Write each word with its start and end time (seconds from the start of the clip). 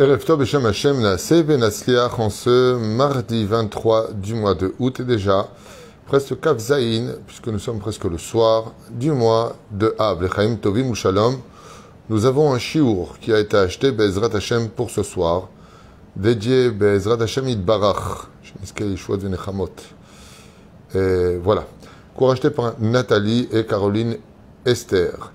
En 0.00 0.06
ce 2.30 2.74
mardi 2.74 3.44
23 3.44 4.12
du 4.14 4.32
mois 4.34 4.54
de 4.54 4.74
août 4.78 5.00
et 5.00 5.04
déjà 5.04 5.46
presque 6.06 6.40
Kav 6.40 6.58
Zayin, 6.58 7.16
puisque 7.26 7.48
nous 7.48 7.58
sommes 7.58 7.80
presque 7.80 8.04
le 8.04 8.16
soir 8.16 8.72
du 8.90 9.12
mois 9.12 9.56
de 9.70 9.94
Av, 9.98 10.22
Lechaim 10.22 10.56
Tovim 10.56 10.94
Shalom. 10.94 11.36
Nous 12.08 12.24
avons 12.24 12.54
un 12.54 12.58
chiour 12.58 13.18
qui 13.20 13.30
a 13.30 13.38
été 13.38 13.58
acheté 13.58 13.92
Bezrat 13.92 14.34
Hashem 14.34 14.70
pour 14.70 14.88
ce 14.88 15.02
soir, 15.02 15.50
dédié 16.16 16.70
Bezrat 16.70 17.22
Hashem 17.22 17.46
Idbarach, 17.50 18.28
et 20.94 21.36
voilà, 21.44 21.66
cours 22.16 22.32
acheté 22.32 22.48
par 22.48 22.72
Nathalie 22.80 23.50
et 23.52 23.66
Caroline 23.66 24.16
Esther 24.64 25.30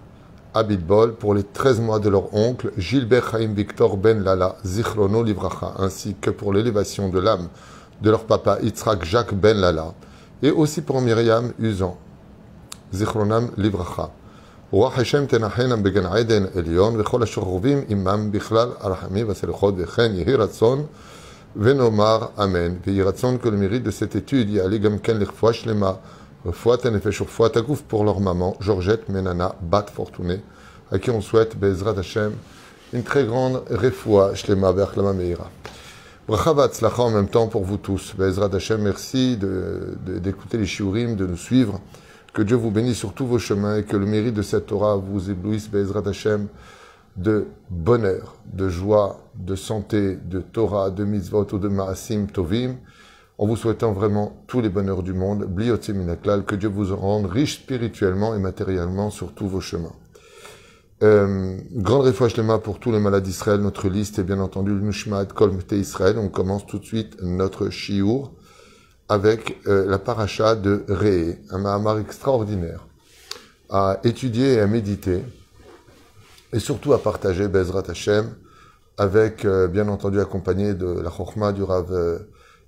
Abitbol 0.55 1.15
pour 1.15 1.35
les 1.35 1.45
13 1.45 1.81
mois 1.81 2.01
de 2.01 2.09
leur 2.09 2.35
oncle 2.35 2.73
Gilbert 2.77 3.31
Chaim 3.31 3.53
Victor 3.55 3.97
Ben 3.97 4.23
Lala 4.23 4.57
Zichrono 4.65 5.23
Livracha, 5.23 5.75
ainsi 5.79 6.17
que 6.21 6.31
pour 6.31 6.53
l'élévation 6.53 7.09
de 7.09 7.21
l'âme 7.21 7.49
de 8.01 8.11
leur 8.11 8.25
papa 8.25 8.59
Yitzhak 8.63 9.05
Jacques 9.05 9.35
Ben 9.35 9.57
Lala, 9.57 9.95
et 10.43 10.51
aussi 10.51 10.83
pour 10.83 11.01
Myriam 11.01 11.53
Uzan 11.59 11.97
Zichronam 12.93 13.51
Livracha. 13.57 14.11
רוח 14.73 14.99
השם 14.99 15.27
תנחנם 15.27 15.83
בגן 15.83 16.07
עדן 16.07 16.45
עליון 16.55 17.01
וכל 17.01 17.23
השוכבים 17.23 17.85
עמם 17.89 18.29
בכלל 18.31 18.69
הרחמים 18.81 19.29
והסליחות 19.29 19.75
וכן 19.79 20.11
יהי 20.15 20.35
רצון 20.35 20.87
ונאמר 21.57 22.27
אמן. 22.43 22.75
ויהי 22.87 23.03
רצון 23.03 23.39
que 23.43 23.49
le 23.49 23.57
mérite 23.57 23.83
de 23.83 23.91
cette 23.91 24.15
étude 24.15 24.49
יעלה 24.49 24.77
גם 24.77 24.99
כן 24.99 25.17
לרפואה 25.17 25.53
שלמה 25.53 25.93
Fouat 26.52 26.78
Nefesh 26.86 27.24
Fouat 27.24 27.58
Agouf 27.58 27.82
pour 27.82 28.04
leur 28.04 28.20
maman, 28.20 28.56
Georgette 28.60 29.10
Menana 29.10 29.56
Bat 29.62 29.88
Fortuné, 29.92 30.42
à 30.92 31.00
qui 31.00 31.10
on 31.10 31.20
souhaite 31.20 31.58
Bezrat 31.58 31.98
Hashem 31.98 32.34
une 32.94 33.04
très 33.04 33.26
grande 33.26 33.64
refoua 33.70 34.36
Shlema 34.36 34.72
Be'achlama 34.72 35.14
Meira. 35.14 35.50
Bracha 36.28 36.54
Vatzlacha 36.54 37.02
en 37.02 37.10
même 37.10 37.30
temps 37.30 37.48
pour 37.48 37.64
vous 37.64 37.78
tous. 37.78 38.14
Bezrat 38.16 38.54
Hashem, 38.54 38.82
merci 38.82 39.38
d'écouter 39.38 40.60
les 40.60 40.68
shiurim, 40.68 41.16
de 41.16 41.26
nous 41.26 41.38
suivre. 41.38 41.82
Que 42.32 42.44
Dieu 42.44 42.56
vous 42.56 42.70
bénisse 42.70 42.98
sur 42.98 43.14
tous 43.14 43.26
vos 43.26 43.40
chemins 43.40 43.78
et 43.78 43.84
que 43.84 43.98
le 43.98 44.06
mérite 44.06 44.36
de 44.36 44.44
cette 44.44 44.68
Torah 44.68 44.98
vous 44.98 45.32
éblouisse, 45.32 45.68
Bezrat 45.68 46.08
Hashem, 46.08 46.48
de 47.18 47.48
bonheur, 47.72 48.36
de 48.54 48.70
joie, 48.70 49.20
de 49.34 49.56
santé, 49.56 50.16
de 50.16 50.42
Torah, 50.42 50.92
de 50.92 51.06
mitzvot 51.06 51.48
ou 51.54 51.58
de 51.58 51.70
maasim 51.70 52.28
tovim 52.28 52.76
en 53.38 53.48
vous 53.48 53.56
souhaitant 53.56 53.92
vraiment 53.92 54.44
tous 54.48 54.62
les 54.62 54.70
bonheurs 54.70 55.04
du 55.04 55.14
monde, 55.14 55.48
Minaklal, 55.50 56.46
que 56.46 56.56
Dieu 56.56 56.70
vous 56.70 56.96
rende 56.96 57.26
riche 57.26 57.56
spirituellement 57.56 58.36
et 58.36 58.40
matériellement 58.40 59.10
sur 59.10 59.34
tous 59.34 59.48
vos 59.48 59.62
chemins. 59.62 59.96
Euh, 61.04 61.58
grande 61.74 62.06
réfouach 62.06 62.36
pour 62.64 62.80
tous 62.80 62.92
les 62.92 63.00
malades 63.00 63.24
d'Israël. 63.24 63.60
Notre 63.60 63.90
liste 63.90 64.18
est 64.20 64.24
bien 64.24 64.40
entendu 64.40 64.72
le 64.72 64.80
Nushmat 64.80 65.26
Kolmte 65.26 65.74
Israël. 65.74 66.18
On 66.18 66.30
commence 66.30 66.66
tout 66.66 66.80
de 66.80 66.86
suite 66.86 67.22
notre 67.22 67.70
Shiur 67.70 68.32
avec 69.10 69.60
euh, 69.68 69.86
la 69.86 70.00
paracha 70.00 70.56
de 70.56 70.86
Ré, 70.88 71.40
un 71.52 71.60
Mahamar 71.60 72.00
extraordinaire 72.00 72.88
à 73.70 74.00
étudier 74.04 74.54
et 74.54 74.60
à 74.62 74.68
méditer 74.68 75.22
et 76.54 76.60
surtout 76.60 76.94
à 76.94 77.00
partager 77.00 77.50
Bezrat 77.50 77.84
Hashem 77.90 78.34
avec, 78.98 79.44
euh, 79.44 79.68
bien 79.68 79.90
entendu, 79.90 80.22
accompagné 80.22 80.74
de 80.74 80.88
la 81.02 81.12
Chokhmah 81.12 81.52
du 81.52 81.64
Rav 81.64 81.92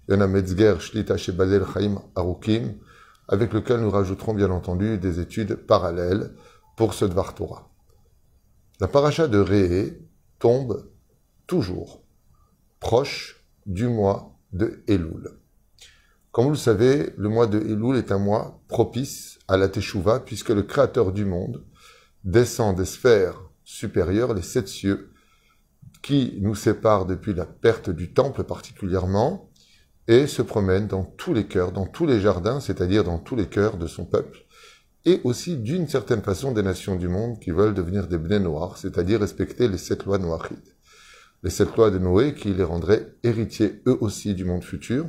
Yona 0.07 0.27
Metzger 0.27 0.79
Shlita 0.79 1.17
Shebazel 1.17 1.65
Chaim 1.73 2.01
Arukim, 2.15 2.75
avec 3.27 3.53
lequel 3.53 3.81
nous 3.81 3.91
rajouterons 3.91 4.33
bien 4.33 4.49
entendu 4.51 4.97
des 4.97 5.19
études 5.19 5.55
parallèles 5.55 6.33
pour 6.77 6.93
ce 6.93 7.05
Dvar 7.05 7.35
Torah. 7.35 7.69
La 8.79 8.87
paracha 8.87 9.27
de 9.27 9.39
Réé 9.39 9.99
tombe 10.39 10.89
toujours 11.45 12.03
proche 12.79 13.43
du 13.65 13.87
mois 13.87 14.37
de 14.53 14.83
Elul. 14.87 15.31
Comme 16.31 16.45
vous 16.45 16.51
le 16.51 16.57
savez, 16.57 17.13
le 17.17 17.29
mois 17.29 17.47
de 17.47 17.59
Elul 17.59 17.97
est 17.97 18.11
un 18.11 18.19
mois 18.19 18.61
propice 18.67 19.39
à 19.47 19.57
la 19.57 19.67
Teshuvah, 19.67 20.19
puisque 20.19 20.49
le 20.49 20.63
Créateur 20.63 21.11
du 21.11 21.25
monde 21.25 21.65
descend 22.23 22.77
des 22.77 22.85
sphères 22.85 23.41
supérieures, 23.63 24.33
les 24.33 24.41
sept 24.41 24.67
cieux, 24.67 25.11
qui 26.01 26.37
nous 26.39 26.55
séparent 26.55 27.05
depuis 27.05 27.33
la 27.33 27.45
perte 27.45 27.89
du 27.89 28.13
temple 28.13 28.43
particulièrement, 28.43 29.46
et 30.07 30.27
se 30.27 30.41
promène 30.41 30.87
dans 30.87 31.03
tous 31.03 31.33
les 31.33 31.47
cœurs, 31.47 31.71
dans 31.71 31.85
tous 31.85 32.05
les 32.05 32.19
jardins, 32.19 32.59
c'est-à-dire 32.59 33.03
dans 33.03 33.19
tous 33.19 33.35
les 33.35 33.47
cœurs 33.47 33.77
de 33.77 33.87
son 33.87 34.05
peuple, 34.05 34.45
et 35.05 35.21
aussi 35.23 35.57
d'une 35.57 35.87
certaine 35.87 36.21
façon 36.21 36.51
des 36.51 36.63
nations 36.63 36.95
du 36.95 37.07
monde 37.07 37.39
qui 37.39 37.51
veulent 37.51 37.73
devenir 37.73 38.07
des 38.07 38.17
bnei 38.17 38.39
noirs, 38.39 38.77
c'est-à-dire 38.77 39.19
respecter 39.19 39.67
les 39.67 39.77
sept 39.77 40.05
lois 40.05 40.17
noachides. 40.17 40.75
Les 41.43 41.49
sept 41.49 41.75
lois 41.75 41.91
de 41.91 41.99
Noé 41.99 42.33
qui 42.33 42.53
les 42.53 42.63
rendraient 42.63 43.15
héritiers 43.23 43.81
eux 43.87 43.97
aussi 44.01 44.33
du 44.33 44.43
monde 44.43 44.63
futur, 44.63 45.05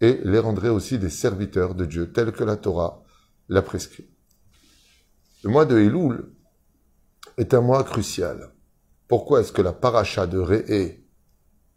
et 0.00 0.20
les 0.24 0.38
rendraient 0.38 0.68
aussi 0.68 0.98
des 0.98 1.10
serviteurs 1.10 1.74
de 1.74 1.84
Dieu, 1.84 2.10
tels 2.12 2.32
que 2.32 2.44
la 2.44 2.56
Torah 2.56 3.04
l'a 3.48 3.62
prescrit. 3.62 4.08
Le 5.44 5.50
mois 5.50 5.64
de 5.64 5.78
Elul 5.78 6.32
est 7.36 7.54
un 7.54 7.60
mois 7.60 7.84
crucial. 7.84 8.52
Pourquoi 9.08 9.40
est-ce 9.40 9.52
que 9.52 9.62
la 9.62 9.72
paracha 9.72 10.26
de 10.26 10.38
Réé 10.38 11.06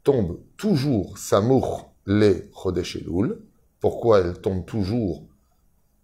tombe 0.04 0.40
toujours 0.58 1.18
Samour 1.18 1.95
les 2.06 2.50
Chodesh 2.54 2.98
Elul. 2.98 3.40
Pourquoi 3.80 4.20
elles 4.20 4.40
tombent 4.40 4.66
toujours 4.66 5.28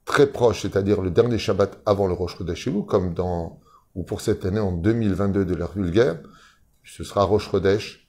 très 0.05 0.27
proches, 0.27 0.61
c'est-à-dire 0.63 1.01
le 1.01 1.11
dernier 1.11 1.37
Shabbat 1.37 1.81
avant 1.85 2.07
le 2.07 2.13
Rosh 2.13 2.37
Chodesh 2.37 2.67
Elul, 2.67 2.85
comme 2.85 3.13
dans, 3.13 3.59
ou 3.95 4.03
pour 4.03 4.21
cette 4.21 4.45
année 4.45 4.59
en 4.59 4.71
2022 4.71 5.45
de 5.45 5.55
l'ère 5.55 5.71
vulgaire, 5.71 6.19
ce 6.83 7.03
sera 7.03 7.23
Rosh 7.23 7.49
Chodesh 7.49 8.07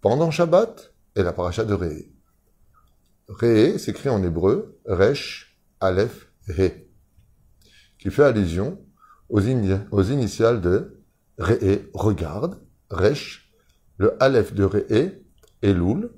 pendant 0.00 0.30
Shabbat 0.30 0.94
et 1.16 1.22
la 1.22 1.32
paracha 1.32 1.64
de 1.64 1.74
Re'e. 1.74 2.12
Re'e 3.28 3.78
s'écrit 3.78 4.08
en 4.08 4.22
hébreu 4.22 4.78
Resh, 4.86 5.60
Aleph, 5.80 6.30
He, 6.48 6.88
qui 7.98 8.10
fait 8.10 8.24
allusion 8.24 8.80
aux, 9.28 9.40
initiales 9.40 10.60
de 10.60 11.02
Re'e, 11.38 11.90
regarde, 11.92 12.60
Resh, 12.90 13.52
le 13.98 14.22
Aleph 14.22 14.54
de 14.54 14.64
Re'e, 14.64 15.22
Elul, 15.60 16.10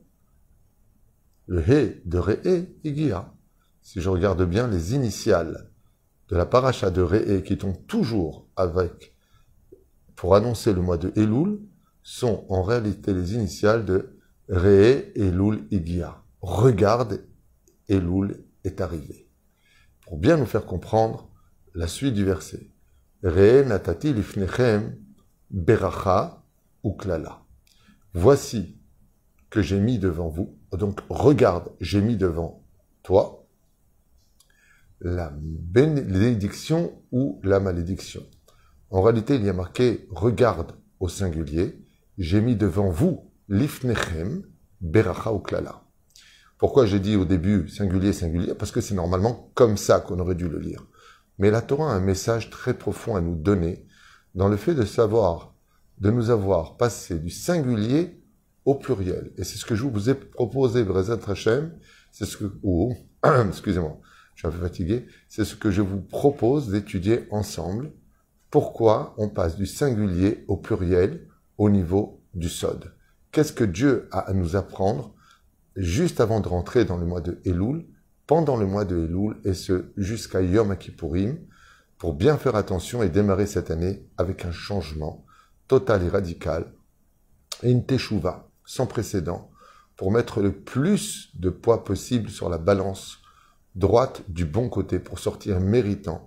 le 1.50 1.68
He 1.68 2.00
de 2.04 2.18
Re'e, 2.18 2.68
Igia. 2.84 3.34
Si 3.82 4.00
je 4.00 4.08
regarde 4.08 4.48
bien 4.48 4.68
les 4.68 4.94
initiales 4.94 5.68
de 6.28 6.36
la 6.36 6.46
paracha 6.46 6.90
de 6.90 7.02
Re'e 7.02 7.42
qui 7.42 7.58
tombent 7.58 7.86
toujours 7.88 8.46
avec, 8.54 9.16
pour 10.14 10.36
annoncer 10.36 10.72
le 10.72 10.80
mois 10.80 10.96
de 10.96 11.12
Elul, 11.16 11.58
sont 12.04 12.46
en 12.50 12.62
réalité 12.62 13.12
les 13.12 13.34
initiales 13.34 13.84
de 13.84 14.16
Re'e, 14.48 15.10
Elul, 15.16 15.66
Igia. 15.72 16.22
Regarde, 16.40 17.26
Elul 17.88 18.44
est 18.62 18.80
arrivé. 18.80 19.28
Pour 20.02 20.18
bien 20.18 20.36
nous 20.36 20.46
faire 20.46 20.66
comprendre 20.66 21.32
la 21.74 21.88
suite 21.88 22.14
du 22.14 22.24
verset. 22.24 22.70
Re'e 23.24 23.66
natati 23.66 24.12
lifnechem 24.12 24.96
beracha 25.50 26.44
uklala. 26.84 27.42
Voici 28.14 28.79
que 29.50 29.62
j'ai 29.62 29.80
mis 29.80 29.98
devant 29.98 30.28
vous 30.28 30.60
donc 30.76 31.00
regarde, 31.08 31.70
j'ai 31.80 32.00
mis 32.00 32.16
devant 32.16 32.64
toi 33.02 33.46
la 35.00 35.32
bénédiction 35.34 36.92
ou 37.10 37.40
la 37.42 37.58
malédiction. 37.58 38.22
En 38.90 39.02
réalité, 39.02 39.36
il 39.36 39.44
y 39.44 39.48
a 39.48 39.54
marqué 39.54 40.06
regarde 40.10 40.74
au 41.00 41.08
singulier, 41.08 41.82
j'ai 42.18 42.40
mis 42.40 42.54
devant 42.54 42.90
vous 42.90 43.32
l'ifnechem 43.48 44.42
beracha 44.80 45.32
ou 45.32 45.38
klala. 45.38 45.82
Pourquoi 46.58 46.84
j'ai 46.84 47.00
dit 47.00 47.16
au 47.16 47.24
début 47.24 47.68
singulier, 47.68 48.12
singulier 48.12 48.54
Parce 48.54 48.70
que 48.70 48.82
c'est 48.82 48.94
normalement 48.94 49.50
comme 49.54 49.78
ça 49.78 50.00
qu'on 50.00 50.18
aurait 50.18 50.34
dû 50.34 50.48
le 50.48 50.58
lire. 50.58 50.84
Mais 51.38 51.50
la 51.50 51.62
Torah 51.62 51.92
a 51.92 51.94
un 51.94 52.00
message 52.00 52.50
très 52.50 52.74
profond 52.74 53.16
à 53.16 53.22
nous 53.22 53.34
donner 53.34 53.86
dans 54.34 54.48
le 54.48 54.58
fait 54.58 54.74
de 54.74 54.84
savoir, 54.84 55.54
de 55.98 56.10
nous 56.10 56.28
avoir 56.28 56.76
passé 56.76 57.18
du 57.18 57.30
singulier 57.30 58.19
au 58.64 58.74
pluriel. 58.74 59.32
Et 59.36 59.44
c'est 59.44 59.58
ce 59.58 59.64
que 59.64 59.74
je 59.74 59.84
vous 59.84 60.10
ai 60.10 60.14
proposé, 60.14 60.84
Brezat 60.84 61.18
Hashem, 61.26 61.72
c'est 62.12 62.26
ce 62.26 62.36
que, 62.36 62.44
excusez-moi, 63.48 63.98
je 64.34 64.40
suis 64.40 64.48
un 64.48 64.50
peu 64.50 64.66
fatigué, 64.66 65.06
c'est 65.28 65.44
ce 65.44 65.56
que 65.56 65.70
je 65.70 65.82
vous 65.82 66.00
propose 66.00 66.68
d'étudier 66.68 67.26
ensemble. 67.30 67.92
Pourquoi 68.50 69.14
on 69.16 69.28
passe 69.28 69.56
du 69.56 69.66
singulier 69.66 70.44
au 70.48 70.56
pluriel 70.56 71.26
au 71.58 71.70
niveau 71.70 72.20
du 72.34 72.48
Sod? 72.48 72.92
Qu'est-ce 73.32 73.52
que 73.52 73.64
Dieu 73.64 74.08
a 74.10 74.20
à 74.20 74.32
nous 74.32 74.56
apprendre 74.56 75.14
juste 75.76 76.20
avant 76.20 76.40
de 76.40 76.48
rentrer 76.48 76.84
dans 76.84 76.96
le 76.96 77.06
mois 77.06 77.20
de 77.20 77.40
Elul, 77.44 77.86
pendant 78.26 78.56
le 78.56 78.66
mois 78.66 78.84
de 78.84 79.04
Elul, 79.04 79.36
et 79.44 79.54
ce 79.54 79.92
jusqu'à 79.96 80.42
Yom 80.42 80.76
Kippourim, 80.76 81.38
pour 81.98 82.14
bien 82.14 82.38
faire 82.38 82.56
attention 82.56 83.02
et 83.02 83.08
démarrer 83.08 83.46
cette 83.46 83.70
année 83.70 84.04
avec 84.16 84.44
un 84.44 84.52
changement 84.52 85.24
total 85.68 86.02
et 86.02 86.08
radical, 86.08 86.72
et 87.62 87.70
une 87.70 87.84
teshuva, 87.84 88.49
sans 88.70 88.86
précédent 88.86 89.50
pour 89.96 90.12
mettre 90.12 90.40
le 90.40 90.52
plus 90.52 91.30
de 91.34 91.50
poids 91.50 91.82
possible 91.82 92.30
sur 92.30 92.48
la 92.48 92.56
balance 92.56 93.18
droite 93.74 94.22
du 94.28 94.44
bon 94.44 94.68
côté 94.68 95.00
pour 95.00 95.18
sortir 95.18 95.58
méritant 95.58 96.24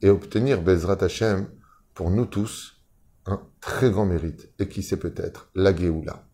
et 0.00 0.08
obtenir 0.08 0.62
Bezrat 0.62 1.04
Hashem 1.04 1.48
pour 1.92 2.10
nous 2.10 2.24
tous 2.24 2.80
un 3.26 3.42
très 3.60 3.90
grand 3.90 4.06
mérite 4.06 4.48
et 4.58 4.68
qui 4.68 4.82
sait 4.82 4.96
peut-être 4.96 5.50
la 5.54 5.76
Géoula. 5.76 6.26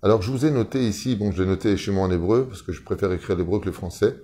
Alors 0.00 0.22
je 0.22 0.30
vous 0.30 0.46
ai 0.46 0.52
noté 0.52 0.86
ici, 0.86 1.16
bon 1.16 1.32
je 1.32 1.42
l'ai 1.42 1.48
noté 1.48 1.76
chez 1.76 1.90
moi 1.90 2.04
en 2.04 2.10
hébreu, 2.12 2.46
parce 2.46 2.62
que 2.62 2.70
je 2.70 2.82
préfère 2.82 3.10
écrire 3.10 3.36
l'hébreu 3.36 3.58
que 3.58 3.66
le 3.66 3.72
français, 3.72 4.20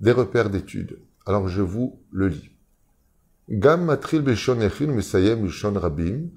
des 0.00 0.12
repères 0.12 0.50
d'études. 0.50 1.00
Alors 1.24 1.48
je 1.48 1.62
vous 1.62 2.04
le 2.10 2.28
lis. 2.28 2.50
Gam 3.48 3.82
matril 3.86 4.20
beshon 4.20 4.56
mesayem 4.56 5.48
rabim. 5.78 6.28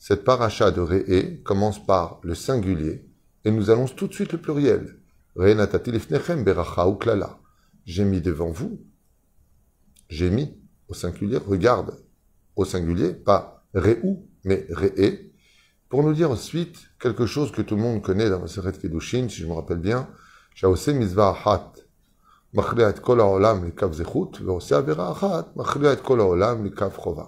Cette 0.00 0.24
paracha 0.24 0.72
de 0.72 0.80
Re'e 0.80 1.40
commence 1.44 1.86
par 1.86 2.18
le 2.24 2.34
singulier 2.34 3.11
et 3.45 3.51
nous 3.51 3.69
allons 3.69 3.85
tout 3.85 4.07
de 4.07 4.13
suite 4.13 4.31
le 4.31 4.37
pluriel. 4.39 4.97
J'ai 7.85 8.05
mis 8.05 8.21
devant 8.21 8.49
vous, 8.49 8.81
j'ai 10.09 10.29
mis 10.29 10.57
au 10.87 10.93
singulier, 10.93 11.37
regarde 11.37 11.97
au 12.55 12.65
singulier, 12.65 13.13
pas 13.13 13.63
Re'u, 13.73 14.17
mais 14.43 14.65
Re'e, 14.69 15.31
pour 15.89 16.03
nous 16.03 16.13
dire 16.13 16.31
ensuite 16.31 16.77
quelque 16.99 17.25
chose 17.25 17.51
que 17.51 17.61
tout 17.61 17.75
le 17.75 17.81
monde 17.81 18.01
connaît 18.01 18.29
dans 18.29 18.41
le 18.41 18.47
Seret 18.47 18.73
Kedushin, 18.73 19.29
si 19.29 19.41
je 19.41 19.47
me 19.47 19.53
rappelle 19.53 19.77
bien, 19.77 20.09
Shaose 20.55 20.89
Mizvah 20.89 21.37
Hat, 21.45 21.73
מכריע 22.53 22.91
kol 23.01 23.19
העולם 23.19 23.67
לכף 23.67 23.93
זכות, 23.93 24.41
ועושה 24.41 24.77
עבירה 24.77 25.11
אחת, 25.11 25.55
מכריע 25.55 25.93
את 25.93 26.01
כל 26.01 26.19
העולם 26.19 26.65
לכף 26.65 26.97
חובה. 26.97 27.25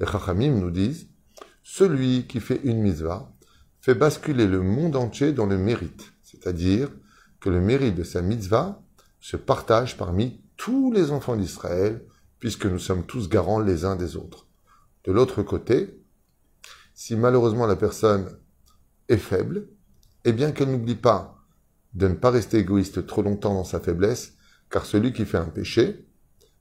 Les 0.00 0.06
Chachamim 0.06 0.58
nous 0.58 0.70
disent, 0.70 1.08
celui 1.62 2.26
qui 2.26 2.40
fait 2.40 2.60
une 2.64 2.80
mitzvah 2.80 3.30
fait 3.85 3.93
basculer 3.93 4.47
le 4.47 4.63
monde 4.63 4.95
entier 4.95 5.31
dans 5.31 5.45
le 5.45 5.59
mérite, 5.59 6.11
c'est-à-dire 6.23 6.89
que 7.39 7.51
le 7.51 7.61
mérite 7.61 7.93
de 7.93 8.03
sa 8.03 8.23
mitzvah 8.23 8.81
se 9.19 9.37
partage 9.37 9.95
parmi 9.95 10.41
tous 10.57 10.91
les 10.91 11.11
enfants 11.11 11.35
d'Israël, 11.35 12.03
puisque 12.39 12.65
nous 12.65 12.79
sommes 12.79 13.05
tous 13.05 13.29
garants 13.29 13.59
les 13.59 13.85
uns 13.85 13.95
des 13.95 14.15
autres. 14.15 14.47
De 15.03 15.11
l'autre 15.11 15.43
côté, 15.43 16.01
si 16.95 17.15
malheureusement 17.15 17.67
la 17.67 17.75
personne 17.75 18.35
est 19.07 19.17
faible, 19.17 19.67
eh 20.23 20.33
bien 20.33 20.51
qu'elle 20.51 20.71
n'oublie 20.71 20.95
pas 20.95 21.45
de 21.93 22.07
ne 22.07 22.15
pas 22.15 22.31
rester 22.31 22.57
égoïste 22.57 23.05
trop 23.05 23.21
longtemps 23.21 23.53
dans 23.53 23.63
sa 23.63 23.79
faiblesse, 23.79 24.33
car 24.71 24.87
celui 24.87 25.13
qui 25.13 25.25
fait 25.25 25.37
un 25.37 25.45
péché 25.45 26.07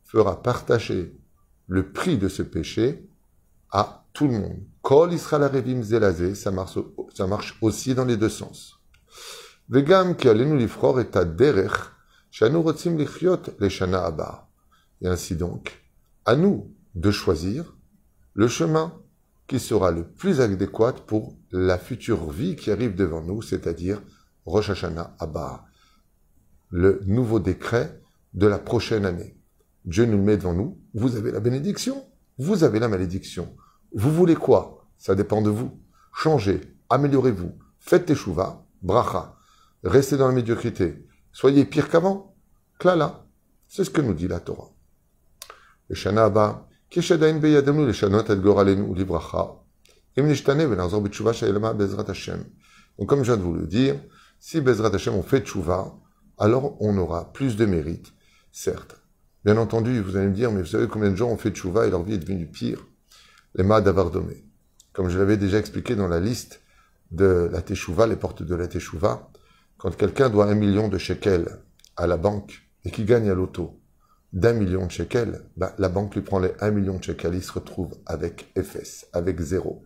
fera 0.02 0.42
partager 0.42 1.16
le 1.68 1.90
prix 1.90 2.18
de 2.18 2.28
ce 2.28 2.42
péché 2.42 3.08
à 3.74 4.06
tout 4.12 4.28
le 4.28 4.38
monde. 4.38 4.62
Kol 4.82 5.12
Israël 5.12 5.50
Revim 5.52 5.82
Zelazé, 5.82 6.34
ça 6.36 6.52
marche, 6.52 7.58
aussi 7.60 7.94
dans 7.94 8.04
les 8.04 8.16
deux 8.16 8.28
sens. 8.28 8.78
Vegam 9.68 10.14
ki 10.14 10.28
alenu 10.28 10.62
et 10.62 11.24
derech, 11.24 11.72
shanu 12.30 12.58
rotzim 12.58 12.96
lichiot 12.96 13.42
le 13.58 13.68
shana. 13.68 14.48
Et 15.00 15.08
ainsi 15.08 15.34
donc, 15.34 15.82
à 16.24 16.36
nous 16.36 16.72
de 16.94 17.10
choisir 17.10 17.76
le 18.34 18.46
chemin 18.46 18.94
qui 19.48 19.58
sera 19.58 19.90
le 19.90 20.04
plus 20.04 20.40
adéquat 20.40 20.92
pour 21.06 21.36
la 21.50 21.76
future 21.76 22.30
vie 22.30 22.54
qui 22.54 22.70
arrive 22.70 22.94
devant 22.94 23.22
nous, 23.22 23.42
c'est-à-dire 23.42 24.00
Rosh 24.46 24.70
Hashanah 24.70 25.16
Abba, 25.18 25.64
le 26.70 27.00
nouveau 27.06 27.40
décret 27.40 28.00
de 28.34 28.46
la 28.46 28.58
prochaine 28.58 29.04
année. 29.04 29.36
Dieu 29.84 30.04
nous 30.04 30.18
le 30.18 30.22
met 30.22 30.36
devant 30.36 30.54
nous, 30.54 30.78
vous 30.94 31.16
avez 31.16 31.32
la 31.32 31.40
bénédiction, 31.40 32.04
vous 32.38 32.62
avez 32.62 32.78
la 32.78 32.88
malédiction. 32.88 33.54
Vous 33.94 34.12
voulez 34.12 34.34
quoi? 34.34 34.86
Ça 34.98 35.14
dépend 35.14 35.40
de 35.40 35.50
vous. 35.50 35.80
Changez, 36.12 36.60
améliorez-vous, 36.90 37.52
faites 37.78 38.06
tes 38.06 38.14
chouvas, 38.14 38.66
bracha, 38.82 39.36
restez 39.82 40.16
dans 40.16 40.28
la 40.28 40.34
médiocrité, 40.34 41.06
soyez 41.32 41.64
pire 41.64 41.88
qu'avant. 41.88 42.36
Klala, 42.78 43.26
c'est 43.68 43.84
ce 43.84 43.90
que 43.90 44.00
nous 44.00 44.14
dit 44.14 44.28
la 44.28 44.40
Torah. 44.40 44.70
Le 45.88 45.94
Shana 45.94 46.24
Abba, 46.24 46.68
donc, 52.96 53.08
comme 53.08 53.24
je 53.24 53.32
viens 53.32 53.36
de 53.36 53.42
vous 53.42 53.54
le 53.54 53.66
dire, 53.66 53.96
si 54.38 54.60
Bezrat 54.60 54.94
Hashem 54.94 55.14
on 55.14 55.22
fait 55.22 55.40
tchouva, 55.40 55.92
alors 56.38 56.80
on 56.80 56.96
aura 56.98 57.32
plus 57.32 57.56
de 57.56 57.66
mérite, 57.66 58.12
certes. 58.52 59.00
Bien 59.44 59.56
entendu, 59.56 60.00
vous 60.00 60.16
allez 60.16 60.28
me 60.28 60.34
dire, 60.34 60.52
mais 60.52 60.60
vous 60.60 60.66
savez 60.66 60.86
combien 60.86 61.10
de 61.10 61.16
gens 61.16 61.30
ont 61.30 61.36
fait 61.36 61.50
tchouva 61.50 61.86
et 61.86 61.90
leur 61.90 62.04
vie 62.04 62.14
est 62.14 62.18
devenue 62.18 62.46
pire? 62.46 62.86
Les 63.56 63.62
mâts 63.62 63.80
d'Avardomé. 63.80 64.44
Comme 64.92 65.08
je 65.08 65.16
l'avais 65.16 65.36
déjà 65.36 65.58
expliqué 65.58 65.94
dans 65.94 66.08
la 66.08 66.18
liste 66.18 66.60
de 67.12 67.48
la 67.52 67.62
Teshuvah, 67.62 68.08
les 68.08 68.16
portes 68.16 68.42
de 68.42 68.54
la 68.56 68.66
Teshuvah, 68.66 69.30
quand 69.78 69.96
quelqu'un 69.96 70.28
doit 70.28 70.46
un 70.46 70.56
million 70.56 70.88
de 70.88 70.98
shekels 70.98 71.60
à 71.96 72.08
la 72.08 72.16
banque 72.16 72.68
et 72.84 72.90
qui 72.90 73.04
gagne 73.04 73.30
à 73.30 73.34
l'auto, 73.34 73.80
d'un 74.32 74.54
million 74.54 74.86
de 74.86 74.90
shekels, 74.90 75.42
bah, 75.56 75.72
la 75.78 75.88
banque 75.88 76.16
lui 76.16 76.22
prend 76.22 76.40
les 76.40 76.50
1 76.58 76.72
million 76.72 76.98
de 76.98 77.04
shekels, 77.04 77.36
il 77.36 77.44
se 77.44 77.52
retrouve 77.52 77.94
avec 78.06 78.52
FS, 78.60 79.06
avec 79.12 79.38
zéro. 79.40 79.84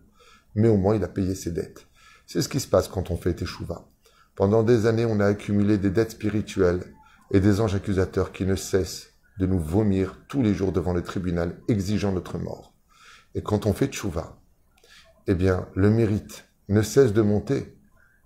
Mais 0.55 0.67
au 0.67 0.77
moins, 0.77 0.95
il 0.95 1.03
a 1.03 1.07
payé 1.07 1.35
ses 1.35 1.51
dettes. 1.51 1.85
C'est 2.25 2.41
ce 2.41 2.49
qui 2.49 2.59
se 2.59 2.67
passe 2.67 2.87
quand 2.87 3.11
on 3.11 3.17
fait 3.17 3.35
Teshuvah. 3.35 3.87
Pendant 4.33 4.63
des 4.63 4.87
années, 4.87 5.05
on 5.05 5.19
a 5.19 5.27
accumulé 5.27 5.77
des 5.77 5.91
dettes 5.91 6.11
spirituelles 6.11 6.85
et 7.29 7.39
des 7.39 7.61
anges 7.61 7.75
accusateurs 7.75 8.31
qui 8.31 8.47
ne 8.47 8.55
cessent 8.55 9.11
de 9.37 9.45
nous 9.45 9.59
vomir 9.59 10.17
tous 10.27 10.41
les 10.41 10.55
jours 10.55 10.71
devant 10.71 10.93
le 10.93 11.03
tribunal 11.03 11.55
exigeant 11.67 12.11
notre 12.11 12.39
mort. 12.39 12.73
Et 13.35 13.41
quand 13.41 13.65
on 13.65 13.73
fait 13.73 13.89
Teshuvah, 13.89 14.39
eh 15.27 15.35
bien, 15.35 15.67
le 15.75 15.89
mérite 15.89 16.45
ne 16.67 16.81
cesse 16.81 17.13
de 17.13 17.21
monter 17.21 17.77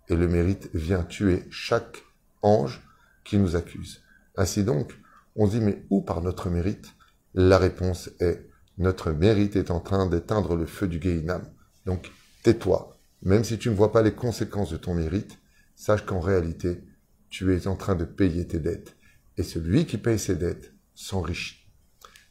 et 0.10 0.16
le 0.16 0.28
mérite 0.28 0.70
vient 0.74 1.04
tuer 1.04 1.44
chaque 1.50 2.04
ange 2.42 2.82
qui 3.24 3.38
nous 3.38 3.56
accuse. 3.56 4.02
Ainsi 4.36 4.64
donc, 4.64 4.94
on 5.36 5.48
dit, 5.48 5.60
mais 5.60 5.86
où 5.90 6.02
par 6.02 6.22
notre 6.22 6.50
mérite? 6.50 6.94
La 7.34 7.58
réponse 7.58 8.10
est, 8.20 8.48
notre 8.78 9.12
mérite 9.12 9.56
est 9.56 9.72
en 9.72 9.80
train 9.80 10.08
d'éteindre 10.08 10.56
le 10.56 10.66
feu 10.66 10.88
du 10.88 11.02
Gehinam. 11.02 11.44
Donc, 11.86 12.12
tais-toi. 12.44 12.98
Même 13.24 13.44
si 13.44 13.58
tu 13.58 13.70
ne 13.70 13.76
vois 13.76 13.92
pas 13.92 14.02
les 14.02 14.14
conséquences 14.14 14.72
de 14.72 14.78
ton 14.78 14.94
mérite, 14.94 15.40
sache 15.76 16.06
qu'en 16.06 16.20
réalité, 16.20 16.84
tu 17.30 17.56
es 17.56 17.68
en 17.68 17.76
train 17.76 17.96
de 17.96 18.06
payer 18.06 18.46
tes 18.46 18.60
dettes. 18.60 18.96
Et 19.38 19.44
celui 19.44 19.86
qui 19.86 19.98
paye 19.98 20.20
ses 20.20 20.36
dettes 20.36 20.74
s'enrichit. 20.94 21.68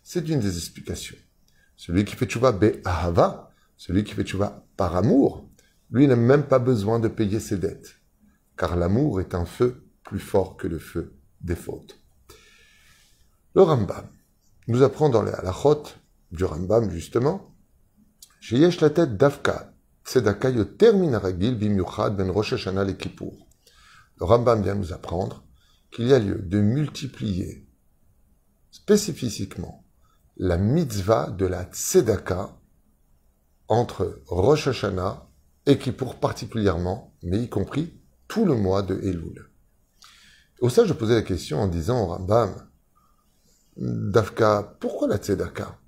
C'est 0.03 0.29
une 0.29 0.41
des 0.41 0.57
explications. 0.57 1.17
Celui 1.85 2.05
qui 2.05 2.15
fait 2.15 2.27
tchouva 2.27 2.53
be'ahava, 2.53 3.51
celui 3.77 4.05
qui 4.05 4.13
fait 4.15 4.23
tchouva 4.23 4.65
par 4.77 4.95
amour, 4.95 5.51
lui 5.91 6.07
n'a 6.07 6.15
même 6.15 6.45
pas 6.45 6.61
besoin 6.61 7.01
de 7.01 7.09
payer 7.09 7.41
ses 7.41 7.59
dettes. 7.59 7.97
Car 8.57 8.77
l'amour 8.77 9.21
est 9.21 9.35
un 9.35 9.45
feu 9.45 9.85
plus 10.05 10.21
fort 10.21 10.57
que 10.57 10.69
le 10.69 10.79
feu 10.79 11.19
des 11.41 11.57
fautes. 11.57 11.99
Le 13.57 13.63
Rambam 13.63 14.07
nous 14.69 14.85
apprend 14.85 15.09
dans 15.09 15.25
les 15.25 15.33
halachot 15.33 15.83
du 16.31 16.45
Rambam, 16.45 16.89
justement, 16.89 17.53
Sheyesh 18.39 18.81
la 18.81 18.91
tête 18.91 19.17
d'Afka, 19.17 19.75
Tzedaka 20.07 20.51
yoter 20.51 20.93
minaragil 20.93 21.57
bimyuchad 21.57 22.17
ben 22.17 22.31
Rosh 22.31 22.53
Hashanah 22.53 22.93
Kippour. 22.93 23.49
Le 24.21 24.25
Rambam 24.25 24.63
vient 24.63 24.77
nous 24.77 24.93
apprendre 24.93 25.45
qu'il 25.91 26.07
y 26.07 26.15
a 26.15 26.21
lieu 26.21 26.39
de 26.43 26.61
multiplier 26.61 27.67
spécifiquement 28.71 29.82
la 30.37 30.57
mitzvah 30.57 31.31
de 31.31 31.47
la 31.47 31.65
tzedaka 31.65 32.57
entre 33.69 34.23
Rosh 34.27 34.69
Hashanah 34.69 35.29
et 35.67 35.79
Kippour 35.79 36.17
particulièrement, 36.17 37.15
mais 37.23 37.43
y 37.43 37.49
compris 37.49 37.95
tout 38.29 38.45
le 38.45 38.55
mois 38.55 38.83
de 38.83 38.95
Elul. 38.97 39.49
Au 40.61 40.69
ça, 40.69 40.85
je 40.85 40.93
posais 40.93 41.15
la 41.15 41.23
question 41.23 41.61
en 41.61 41.69
disant 41.69 42.03
au 42.03 42.07
Rambam, 42.07 42.55
Dafka, 43.77 44.77
pourquoi 44.81 45.09
la 45.09 45.17
tzedaka? 45.17 45.79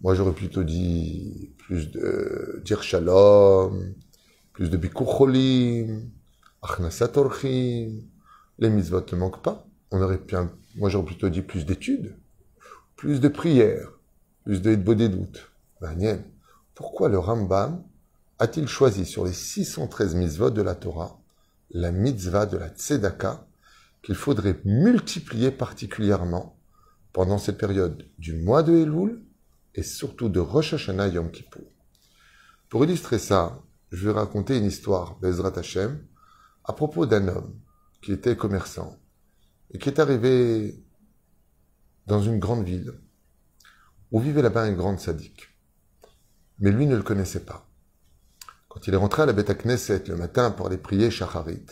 Moi, 0.00 0.14
j'aurais 0.14 0.32
plutôt 0.32 0.64
dit 0.64 1.54
plus 1.58 1.90
de 1.92 2.60
dire 2.64 2.82
shalom, 2.82 3.94
plus 4.52 4.68
de 4.68 4.76
bikucholim, 4.76 6.10
achnasat 6.60 7.12
Les 8.58 8.70
mitzvot 8.70 9.06
ne 9.12 9.16
manquent 9.16 9.42
pas. 9.42 9.66
On 9.92 10.02
aurait 10.02 10.18
pu, 10.18 10.34
moi, 10.76 10.88
j'aurais 10.88 11.06
plutôt 11.06 11.28
dit 11.28 11.42
plus 11.42 11.64
d'études, 11.64 12.16
plus 13.02 13.18
de 13.18 13.26
prières, 13.26 13.90
plus 14.44 14.62
de 14.62 14.76
doutes. 14.76 15.50
Ben, 15.80 16.22
pourquoi 16.72 17.08
le 17.08 17.18
Rambam 17.18 17.82
a-t-il 18.38 18.68
choisi 18.68 19.06
sur 19.06 19.24
les 19.24 19.32
613 19.32 20.14
mitzvot 20.14 20.50
de 20.50 20.62
la 20.62 20.76
Torah 20.76 21.18
la 21.72 21.90
mitzvah 21.90 22.46
de 22.46 22.56
la 22.56 22.68
tzedaka 22.68 23.44
qu'il 24.02 24.14
faudrait 24.14 24.60
multiplier 24.64 25.50
particulièrement 25.50 26.56
pendant 27.12 27.38
cette 27.38 27.58
période 27.58 28.06
du 28.20 28.34
mois 28.34 28.62
de 28.62 28.72
Elul 28.72 29.20
et 29.74 29.82
surtout 29.82 30.28
de 30.28 30.38
Rosh 30.38 30.74
Hashanah 30.74 31.08
Yom 31.08 31.32
Kippur? 31.32 31.64
Pour 32.68 32.84
illustrer 32.84 33.18
ça, 33.18 33.58
je 33.90 34.06
vais 34.06 34.14
raconter 34.14 34.56
une 34.56 34.66
histoire 34.66 35.18
d'Ezrat 35.20 35.58
Hashem 35.58 35.98
à 36.64 36.72
propos 36.72 37.04
d'un 37.04 37.26
homme 37.26 37.52
qui 38.00 38.12
était 38.12 38.36
commerçant 38.36 38.96
et 39.72 39.78
qui 39.78 39.88
est 39.88 39.98
arrivé 39.98 40.80
dans 42.06 42.22
une 42.22 42.38
grande 42.38 42.64
ville 42.64 42.92
où 44.10 44.20
vivait 44.20 44.42
là-bas 44.42 44.62
un 44.62 44.72
grand 44.72 44.98
sadique. 44.98 45.48
Mais 46.58 46.70
lui 46.70 46.86
ne 46.86 46.96
le 46.96 47.02
connaissait 47.02 47.44
pas. 47.44 47.68
Quand 48.68 48.86
il 48.86 48.94
est 48.94 48.98
rentré 48.98 49.22
à 49.22 49.26
la 49.26 49.32
Beth 49.32 49.62
Knesset 49.62 50.04
le 50.08 50.16
matin 50.16 50.50
pour 50.50 50.66
aller 50.66 50.78
prier 50.78 51.10
Shacharit, 51.10 51.66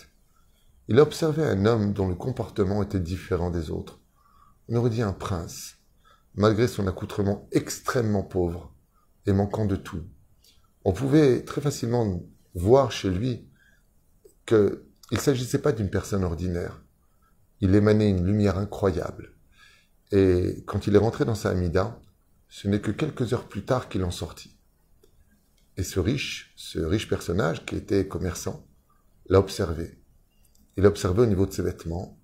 il 0.89 0.99
a 0.99 1.03
observé 1.03 1.45
un 1.45 1.67
homme 1.67 1.93
dont 1.93 2.09
le 2.09 2.15
comportement 2.15 2.83
était 2.83 3.01
différent 3.01 3.51
des 3.51 3.71
autres 3.71 4.01
on 4.71 4.77
aurait 4.77 4.91
dit 4.91 5.03
un 5.03 5.13
prince, 5.13 5.79
malgré 6.37 6.69
son 6.69 6.87
accoutrement 6.87 7.49
extrêmement 7.51 8.23
pauvre 8.23 8.73
et 9.27 9.33
manquant 9.33 9.67
de 9.67 9.75
tout. 9.75 10.05
On 10.85 10.93
pouvait 10.93 11.45
très 11.45 11.61
facilement 11.61 12.23
voir 12.55 12.93
chez 12.93 13.11
lui 13.11 13.49
que 14.47 14.87
Il 15.11 15.17
ne 15.17 15.21
s'agissait 15.21 15.59
pas 15.59 15.73
d'une 15.73 15.91
personne 15.91 16.23
ordinaire. 16.23 16.85
Il 17.61 17.75
émanait 17.75 18.11
une 18.11 18.25
lumière 18.25 18.59
incroyable. 18.59 19.33
Et 20.12 20.64
quand 20.67 20.87
il 20.87 20.95
est 20.95 20.99
rentré 20.99 21.25
dans 21.25 21.35
sa 21.35 21.50
Hamida, 21.50 22.00
ce 22.49 22.69
n'est 22.69 22.81
que 22.81 22.90
quelques 22.90 23.33
heures 23.33 23.49
plus 23.49 23.64
tard 23.64 23.88
qu'il 23.88 24.02
en 24.05 24.11
sortit. 24.11 24.57
Et 25.76 25.83
ce 25.83 26.00
riche, 26.00 26.52
ce 26.57 26.81
riche 26.81 27.09
personnage 27.09 27.64
qui 27.64 27.76
était 27.76 28.09
commerçant, 28.09 28.67
l'a 29.29 29.38
observé. 29.38 29.99
Il 30.76 30.83
l'a 30.83 30.88
observé 30.88 31.23
au 31.23 31.26
niveau 31.26 31.47
de 31.47 31.52
ses 31.52 31.62
vêtements, 31.62 32.19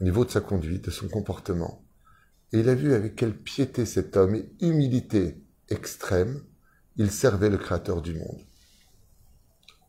au 0.00 0.04
niveau 0.04 0.24
de 0.24 0.30
sa 0.30 0.40
conduite, 0.40 0.84
de 0.84 0.90
son 0.90 1.08
comportement. 1.08 1.84
Et 2.52 2.60
il 2.60 2.68
a 2.68 2.74
vu 2.74 2.94
avec 2.94 3.16
quelle 3.16 3.36
piété 3.36 3.84
cet 3.84 4.16
homme 4.16 4.36
et 4.36 4.48
humilité 4.60 5.42
extrême, 5.68 6.42
il 6.96 7.10
servait 7.10 7.50
le 7.50 7.58
Créateur 7.58 8.00
du 8.00 8.14
monde. 8.14 8.40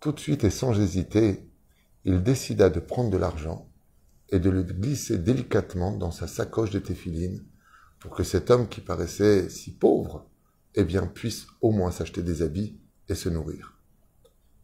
Tout 0.01 0.11
de 0.11 0.19
suite 0.19 0.43
et 0.43 0.49
sans 0.49 0.79
hésiter, 0.79 1.47
il 2.05 2.23
décida 2.23 2.69
de 2.69 2.79
prendre 2.79 3.09
de 3.09 3.17
l'argent 3.17 3.68
et 4.31 4.39
de 4.39 4.49
le 4.49 4.63
glisser 4.63 5.17
délicatement 5.17 5.95
dans 5.95 6.11
sa 6.11 6.27
sacoche 6.27 6.71
de 6.71 6.79
téphiline 6.79 7.43
pour 7.99 8.11
que 8.15 8.23
cet 8.23 8.51
homme 8.51 8.67
qui 8.69 8.81
paraissait 8.81 9.49
si 9.49 9.71
pauvre, 9.71 10.29
eh 10.75 10.83
bien, 10.83 11.07
puisse 11.07 11.47
au 11.61 11.71
moins 11.71 11.91
s'acheter 11.91 12.23
des 12.23 12.41
habits 12.41 12.79
et 13.09 13.15
se 13.15 13.29
nourrir. 13.29 13.77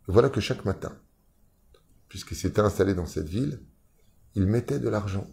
voilà 0.08 0.30
que 0.30 0.40
chaque 0.40 0.66
matin, 0.66 0.98
puisqu'il 2.08 2.38
s'était 2.38 2.62
installé 2.62 2.94
dans 2.94 3.08
cette 3.08 3.28
ville, 3.28 3.60
il 4.36 4.46
mettait 4.46 4.80
de 4.80 4.90
l'argent. 4.90 5.28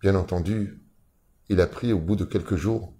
Bien 0.00 0.14
entendu, 0.14 0.82
il 1.48 1.60
a 1.60 1.64
appris 1.64 1.92
au 1.92 1.98
bout 1.98 2.16
de 2.16 2.24
quelques 2.24 2.56
jours 2.56 2.94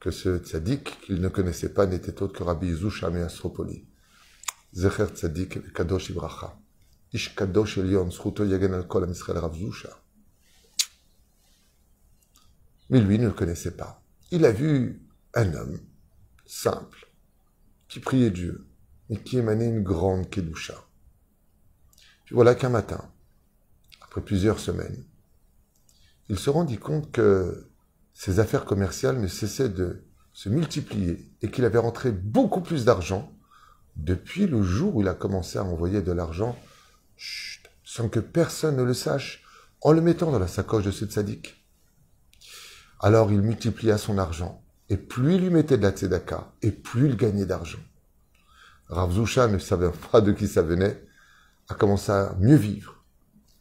que 0.00 0.10
ce 0.10 0.38
tzaddik 0.38 1.00
qu'il 1.02 1.20
ne 1.20 1.28
connaissait 1.28 1.72
pas 1.72 1.86
n'était 1.86 2.22
autre 2.22 2.36
que 2.36 2.42
Rabbi 2.42 2.72
Zusha 2.72 3.06
Astropoli. 3.06 3.86
Zecher 4.74 5.06
tzaddik 5.06 5.72
kadosh 5.72 6.10
ibracha. 6.10 6.58
Mais 12.90 13.00
lui 13.00 13.18
ne 13.18 13.26
le 13.26 13.32
connaissait 13.32 13.76
pas. 13.76 14.02
Il 14.30 14.44
a 14.44 14.52
vu 14.52 15.02
un 15.34 15.54
homme 15.54 15.80
simple, 16.46 17.08
qui 17.88 18.00
priait 18.00 18.30
Dieu, 18.30 18.66
et 19.08 19.18
qui 19.18 19.38
émanait 19.38 19.68
une 19.68 19.82
grande 19.82 20.28
kedusha. 20.30 20.74
Puis 22.24 22.34
voilà 22.34 22.54
qu'un 22.54 22.70
matin, 22.70 23.10
après 24.02 24.20
plusieurs 24.20 24.58
semaines, 24.58 25.04
il 26.28 26.38
se 26.38 26.50
rendit 26.50 26.78
compte 26.78 27.12
que 27.12 27.70
ses 28.14 28.40
affaires 28.40 28.64
commerciales 28.64 29.20
ne 29.20 29.28
cessaient 29.28 29.68
de 29.68 30.04
se 30.32 30.48
multiplier 30.48 31.32
et 31.42 31.50
qu'il 31.50 31.64
avait 31.64 31.78
rentré 31.78 32.10
beaucoup 32.10 32.60
plus 32.60 32.84
d'argent 32.84 33.32
depuis 33.96 34.46
le 34.46 34.62
jour 34.62 34.96
où 34.96 35.02
il 35.02 35.08
a 35.08 35.14
commencé 35.14 35.58
à 35.58 35.64
envoyer 35.64 36.02
de 36.02 36.12
l'argent 36.12 36.58
sans 37.16 38.08
que 38.08 38.20
personne 38.20 38.76
ne 38.76 38.82
le 38.82 38.94
sache 38.94 39.44
en 39.82 39.92
le 39.92 40.00
mettant 40.00 40.30
dans 40.30 40.38
la 40.38 40.48
sacoche 40.48 40.84
de 40.84 40.90
ce 40.90 41.04
tzaddik. 41.04 41.64
Alors 43.00 43.30
il 43.32 43.42
multiplia 43.42 43.98
son 43.98 44.18
argent, 44.18 44.64
et 44.88 44.96
plus 44.96 45.34
il 45.34 45.42
lui 45.42 45.50
mettait 45.50 45.78
de 45.78 45.82
la 45.82 45.90
tzedaka, 45.90 46.52
et 46.62 46.72
plus 46.72 47.08
il 47.08 47.16
gagnait 47.16 47.46
d'argent. 47.46 47.78
Rav 48.88 49.16
ne 49.50 49.58
savait 49.58 49.90
pas 50.12 50.20
de 50.20 50.32
qui 50.32 50.46
ça 50.46 50.62
venait, 50.62 51.04
a 51.68 51.74
commencé 51.74 52.12
à 52.12 52.34
mieux 52.38 52.56
vivre. 52.56 53.04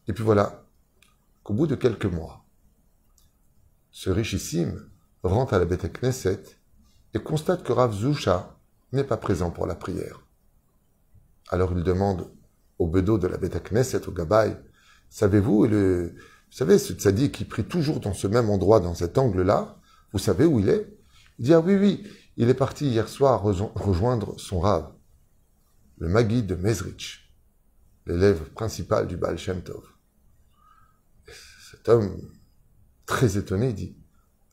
Et 0.08 0.14
puis 0.14 0.24
voilà, 0.24 0.66
qu'au 1.44 1.54
bout 1.54 1.68
de 1.68 1.76
quelques 1.76 2.06
mois, 2.06 2.46
ce 3.92 4.10
richissime 4.10 4.90
rentre 5.24 5.54
à 5.54 5.60
la 5.60 5.66
Beth 5.66 5.92
Knesset 6.00 6.44
et 7.14 7.20
constate 7.20 7.64
que 7.64 7.72
Rav 7.72 7.96
n'est 8.92 9.04
pas 9.04 9.18
présent 9.18 9.50
pour 9.50 9.66
la 9.66 9.76
prière. 9.76 10.22
Alors 11.50 11.72
il 11.76 11.84
demande 11.84 12.32
au 12.78 12.88
bedeau 12.88 13.18
de 13.18 13.28
la 13.28 13.38
Beth 13.38 13.64
Knesset, 13.64 14.08
au 14.08 14.12
Gabay, 14.12 14.58
savez-vous 15.10 15.66
le, 15.66 16.16
vous 16.16 16.58
savez, 16.58 16.78
ce 16.78 16.94
tzaddik 16.94 17.32
qui 17.32 17.46
prie 17.46 17.64
toujours 17.64 18.00
dans 18.00 18.14
ce 18.14 18.28
même 18.28 18.50
endroit, 18.50 18.80
dans 18.80 18.96
cet 18.96 19.18
angle-là, 19.18 19.80
vous 20.14 20.20
savez 20.20 20.46
où 20.46 20.60
il 20.60 20.70
est? 20.70 20.98
Il 21.40 21.46
dit, 21.46 21.54
ah 21.54 21.60
oui, 21.60 21.76
oui, 21.76 22.08
il 22.38 22.50
est 22.50 22.54
parti 22.54 22.88
hier 22.88 23.08
soir 23.08 23.42
rejoindre 23.44 24.40
son 24.40 24.60
rave, 24.60 24.92
le 25.98 26.08
Magui 26.08 26.44
de 26.44 26.56
Mezrich, 26.56 27.34
l'élève 28.06 28.50
principal 28.52 29.08
du 29.08 29.18
Baal 29.18 29.38
Shem 29.38 29.62
Tov. 29.62 29.84
Cet 31.72 31.90
homme, 31.90 32.18
très 33.06 33.38
étonné, 33.38 33.74
dit, 33.74 33.98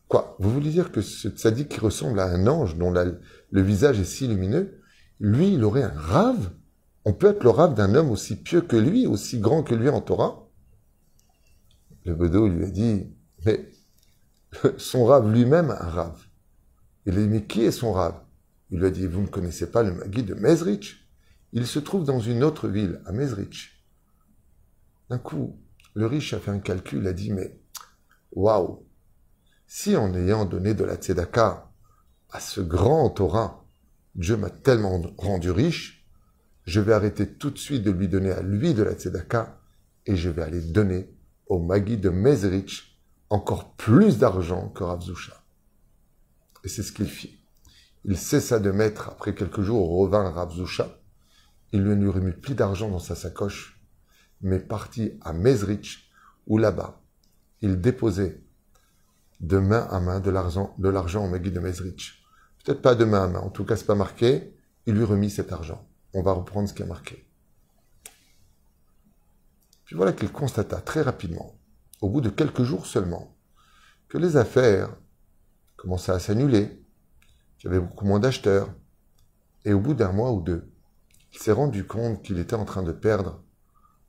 quoi, 0.09 0.37
vous 0.39 0.53
voulez 0.53 0.71
dire 0.71 0.93
que 0.93 1.03
ce 1.03 1.29
tzaddik 1.29 1.69
qui 1.69 1.81
ressemble 1.81 2.21
à 2.21 2.27
un 2.27 2.47
ange, 2.47 2.77
dont 2.77 2.93
le 2.93 3.63
visage 3.63 4.01
est 4.01 4.05
si 4.05 4.27
lumineux, 4.29 4.81
lui, 5.21 5.55
il 5.55 5.65
aurait 5.65 5.85
un 5.85 5.95
rave? 5.95 6.51
On 7.05 7.13
peut 7.13 7.29
être 7.29 7.43
le 7.43 7.51
rave 7.51 7.75
d'un 7.75 7.95
homme 7.95 8.11
aussi 8.11 8.37
pieux 8.37 8.61
que 8.61 8.77
lui, 8.77 9.07
aussi 9.07 9.39
grand 9.39 9.63
que 9.63 9.75
lui 9.75 9.89
en 9.89 10.01
Torah 10.01 10.43
le 12.05 12.15
Bedeau 12.15 12.49
lui 12.49 12.65
a 12.65 12.71
dit, 12.71 13.15
mais 13.45 13.71
son 14.77 15.05
rave 15.05 15.31
lui-même 15.31 15.71
un 15.71 15.89
rave. 15.89 16.21
Il 17.07 17.15
lui 17.15 17.23
a 17.23 17.27
dit, 17.27 17.31
mais 17.31 17.47
qui 17.47 17.63
est 17.63 17.71
son 17.71 17.93
rave? 17.93 18.21
Il 18.71 18.81
lui 18.81 18.87
a 18.87 18.91
dit, 18.91 19.07
vous 19.07 19.21
ne 19.21 19.27
connaissez 19.27 19.71
pas 19.71 19.83
le 19.83 19.93
Magui 19.93 20.23
de 20.23 20.35
Mezrich 20.35 21.09
Il 21.53 21.67
se 21.67 21.79
trouve 21.79 22.05
dans 22.05 22.21
une 22.21 22.43
autre 22.43 22.69
ville, 22.69 23.01
à 23.07 23.13
Mezrich. 23.13 23.85
D'un 25.11 25.19
coup, 25.19 25.61
le 25.95 26.07
riche 26.07 26.33
a 26.33 26.41
fait 26.41 26.51
un 26.51 26.59
calcul, 26.59 27.07
a 27.07 27.13
dit, 27.13 27.33
mais 27.33 27.61
waouh 28.33 28.87
Si 29.67 29.97
en 29.97 30.15
ayant 30.15 30.45
donné 30.45 30.75
de 30.75 30.85
la 30.85 30.97
tzedaka 30.97 31.71
à 32.31 32.41
ce 32.41 32.61
grand 32.61 33.11
Torah, 33.11 33.65
Dieu 34.15 34.37
m'a 34.37 34.51
tellement 34.51 35.01
rendu 35.19 35.51
riche, 35.51 36.02
je 36.65 36.81
vais 36.81 36.93
arrêter 36.93 37.29
tout 37.29 37.51
de 37.51 37.59
suite 37.59 37.83
de 37.83 37.91
lui 37.91 38.09
donner 38.09 38.31
à 38.31 38.43
lui 38.43 38.75
de 38.75 38.83
la 38.83 38.93
tzedaka 38.93 39.61
et 40.07 40.17
je 40.17 40.31
vais 40.31 40.43
aller 40.43 40.61
donner 40.61 41.15
au 41.47 41.59
Magui 41.59 41.97
de 41.97 42.09
Mezrich 42.09 42.99
encore 43.31 43.75
plus 43.75 44.19
d'argent 44.19 44.69
que 44.69 44.85
Rav 44.85 45.03
Et 46.65 46.69
c'est 46.69 46.83
ce 46.83 46.93
qu'il 46.93 47.07
fit. 47.07 47.39
Il 48.05 48.17
cessa 48.17 48.59
de 48.59 48.71
mettre, 48.71 49.09
après 49.09 49.35
quelques 49.35 49.63
jours, 49.63 49.89
revint 49.99 50.29
Rav 50.31 50.53
Il 51.73 51.83
lui 51.83 52.09
a 52.09 52.13
remis 52.13 52.33
plus 52.33 52.55
d'argent 52.55 52.91
dans 52.91 52.99
sa 52.99 53.15
sacoche, 53.15 53.81
mais 54.41 54.59
partit 54.59 55.19
à 55.23 55.33
Mezrich, 55.33 56.11
où 56.47 56.59
là-bas, 56.59 57.01
il 57.61 57.81
déposait 57.81 58.43
de 59.41 59.59
main 59.59 59.87
à 59.91 60.01
main 60.01 60.21
de 60.21 60.31
l'argent, 60.31 60.75
de 60.79 60.89
l'argent 60.89 61.25
au 61.25 61.29
Magui 61.29 61.51
de 61.51 61.61
Mezrich. 61.61 62.23
Peut-être 62.65 62.83
pas 62.83 62.95
de 62.95 63.05
main 63.05 63.25
à 63.25 63.29
main, 63.29 63.41
en 63.41 63.51
tout 63.51 63.65
cas 63.65 63.77
c'est 63.77 63.87
pas 63.87 63.95
marqué, 63.95 64.55
il 64.87 64.95
lui 64.95 65.05
remit 65.05 65.31
cet 65.31 65.53
argent. 65.53 65.89
On 66.15 66.23
va 66.23 66.33
reprendre 66.33 66.69
ce 66.69 66.75
qui 66.75 66.83
est 66.83 66.87
marqué 66.87 67.27
voilà 69.95 70.13
qu'il 70.13 70.31
constata 70.31 70.81
très 70.81 71.03
rapidement, 71.03 71.55
au 72.01 72.09
bout 72.09 72.21
de 72.21 72.29
quelques 72.29 72.63
jours 72.63 72.87
seulement, 72.87 73.37
que 74.09 74.19
les 74.19 74.37
affaires 74.37 74.95
commençaient 75.77 76.13
à 76.13 76.19
s'annuler, 76.19 76.83
qu'il 77.59 77.71
y 77.71 77.75
avait 77.75 77.85
beaucoup 77.85 78.07
moins 78.07 78.21
d'acheteurs, 78.21 78.73
et 79.65 79.73
au 79.73 79.81
bout 79.81 79.95
d'un 79.95 80.13
mois 80.13 80.33
ou 80.33 80.41
deux, 80.41 80.71
il 81.33 81.39
s'est 81.39 81.53
rendu 81.53 81.87
compte 81.87 82.23
qu'il 82.23 82.39
était 82.39 82.57
en 82.57 82.65
train 82.65 82.83
de 82.83 82.93
perdre 82.93 83.43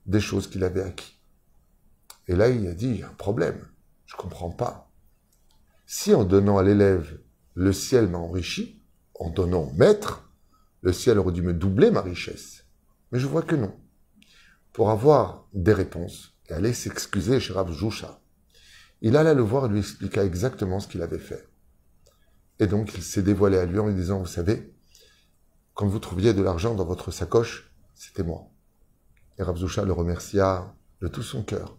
des 0.06 0.20
choses 0.20 0.50
qu'il 0.50 0.64
avait 0.64 0.82
acquis. 0.82 1.20
Et 2.28 2.36
là, 2.36 2.50
il 2.50 2.68
a 2.68 2.74
dit, 2.74 2.88
il 2.88 3.00
y 3.00 3.04
a 3.04 3.10
un 3.10 3.14
problème, 3.14 3.66
je 4.06 4.16
ne 4.16 4.22
comprends 4.22 4.52
pas. 4.52 4.92
Si 5.86 6.14
en 6.14 6.24
donnant 6.24 6.58
à 6.58 6.64
l'élève, 6.64 7.20
le 7.54 7.72
ciel 7.72 8.08
m'a 8.08 8.18
enrichi, 8.18 8.82
en 9.20 9.30
donnant 9.30 9.62
au 9.62 9.72
maître, 9.74 10.30
le 10.84 10.94
ciel 10.94 11.18
aurait 11.18 11.32
dû 11.32 11.42
me 11.42 11.54
doubler 11.54 11.90
ma 11.90 12.02
richesse. 12.02 12.66
Mais 13.12 13.20
je 13.20 13.28
vois 13.28 13.42
que 13.42 13.56
non 13.56 13.74
pour 14.74 14.90
avoir 14.90 15.48
des 15.54 15.72
réponses 15.72 16.34
et 16.50 16.54
aller 16.54 16.74
s'excuser 16.74 17.40
chez 17.40 17.54
Rav 17.54 17.72
Jusha. 17.72 18.20
Il 19.02 19.16
alla 19.16 19.36
le 19.36 19.44
voir 19.44 19.66
et 19.66 19.70
lui 19.70 19.80
expliqua 19.80 20.24
exactement 20.26 20.80
ce 20.80 20.88
qu'il 20.88 21.04
avait 21.04 21.20
fait. 21.20 21.48
Et 22.60 22.66
donc 22.66 22.96
il 22.96 23.04
s'est 23.04 23.22
dévoilé 23.22 23.58
à 23.58 23.66
lui 23.66 23.78
en 23.78 23.88
lui 23.88 23.94
disant, 23.94 24.20
vous 24.20 24.26
savez, 24.26 24.74
quand 25.76 25.88
vous 25.88 26.00
trouviez 26.00 26.34
de 26.34 26.42
l'argent 26.42 26.74
dans 26.74 26.86
votre 26.86 27.12
sacoche, 27.12 27.72
c'était 27.94 28.24
moi. 28.24 28.50
Et 29.38 29.44
Rav 29.44 29.60
le 29.60 29.94
remercia 29.94 30.74
de 31.02 31.08
tout 31.08 31.24
son 31.24 31.44
cœur 31.44 31.78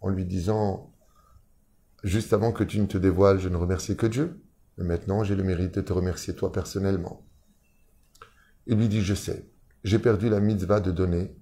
en 0.00 0.10
lui 0.10 0.26
disant, 0.26 0.92
juste 2.02 2.34
avant 2.34 2.52
que 2.52 2.64
tu 2.64 2.78
ne 2.78 2.86
te 2.86 2.98
dévoiles, 2.98 3.40
je 3.40 3.48
ne 3.48 3.56
remerciais 3.56 3.96
que 3.96 4.06
Dieu, 4.06 4.42
mais 4.76 4.84
maintenant 4.84 5.24
j'ai 5.24 5.34
le 5.34 5.44
mérite 5.44 5.76
de 5.76 5.80
te 5.80 5.94
remercier 5.94 6.34
toi 6.34 6.52
personnellement. 6.52 7.23
Il 8.66 8.78
lui 8.78 8.88
dit, 8.88 9.02
je 9.02 9.14
sais, 9.14 9.50
j'ai 9.82 9.98
perdu 9.98 10.28
la 10.28 10.40
mitzvah 10.40 10.80
de 10.80 10.90
donner 10.90 11.36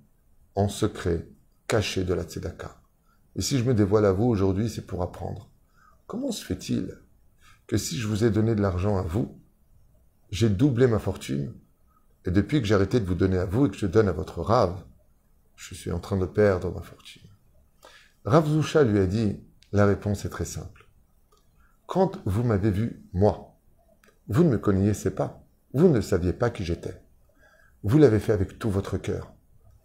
en 0.54 0.68
secret, 0.68 1.28
caché 1.66 2.04
de 2.04 2.14
la 2.14 2.24
tzedaka. 2.24 2.80
Et 3.36 3.42
si 3.42 3.58
je 3.58 3.64
me 3.64 3.74
dévoile 3.74 4.04
à 4.04 4.12
vous 4.12 4.24
aujourd'hui, 4.24 4.68
c'est 4.68 4.86
pour 4.86 5.02
apprendre. 5.02 5.50
Comment 6.06 6.32
se 6.32 6.44
fait-il 6.44 6.98
que 7.66 7.76
si 7.76 7.98
je 7.98 8.06
vous 8.06 8.24
ai 8.24 8.30
donné 8.30 8.54
de 8.54 8.60
l'argent 8.60 8.98
à 8.98 9.02
vous, 9.02 9.40
j'ai 10.30 10.48
doublé 10.50 10.86
ma 10.86 10.98
fortune, 10.98 11.54
et 12.24 12.30
depuis 12.30 12.60
que 12.60 12.66
j'ai 12.66 12.74
arrêté 12.74 13.00
de 13.00 13.06
vous 13.06 13.14
donner 13.14 13.38
à 13.38 13.46
vous 13.46 13.66
et 13.66 13.70
que 13.70 13.76
je 13.76 13.86
donne 13.86 14.08
à 14.08 14.12
votre 14.12 14.40
rave, 14.40 14.84
je 15.56 15.74
suis 15.74 15.92
en 15.92 16.00
train 16.00 16.16
de 16.16 16.26
perdre 16.26 16.72
ma 16.74 16.82
fortune? 16.82 17.28
Rav 18.24 18.48
Zusha 18.48 18.84
lui 18.84 18.98
a 18.98 19.06
dit, 19.06 19.40
la 19.72 19.86
réponse 19.86 20.24
est 20.24 20.28
très 20.28 20.44
simple. 20.44 20.88
Quand 21.86 22.20
vous 22.24 22.44
m'avez 22.44 22.70
vu, 22.70 23.04
moi, 23.12 23.58
vous 24.28 24.44
ne 24.44 24.50
me 24.50 24.58
connaissiez 24.58 25.10
pas, 25.10 25.44
vous 25.74 25.88
ne 25.88 26.00
saviez 26.00 26.32
pas 26.32 26.50
qui 26.50 26.64
j'étais. 26.64 27.01
Vous 27.82 27.98
l'avez 27.98 28.20
fait 28.20 28.32
avec 28.32 28.58
tout 28.58 28.70
votre 28.70 28.98
cœur 28.98 29.32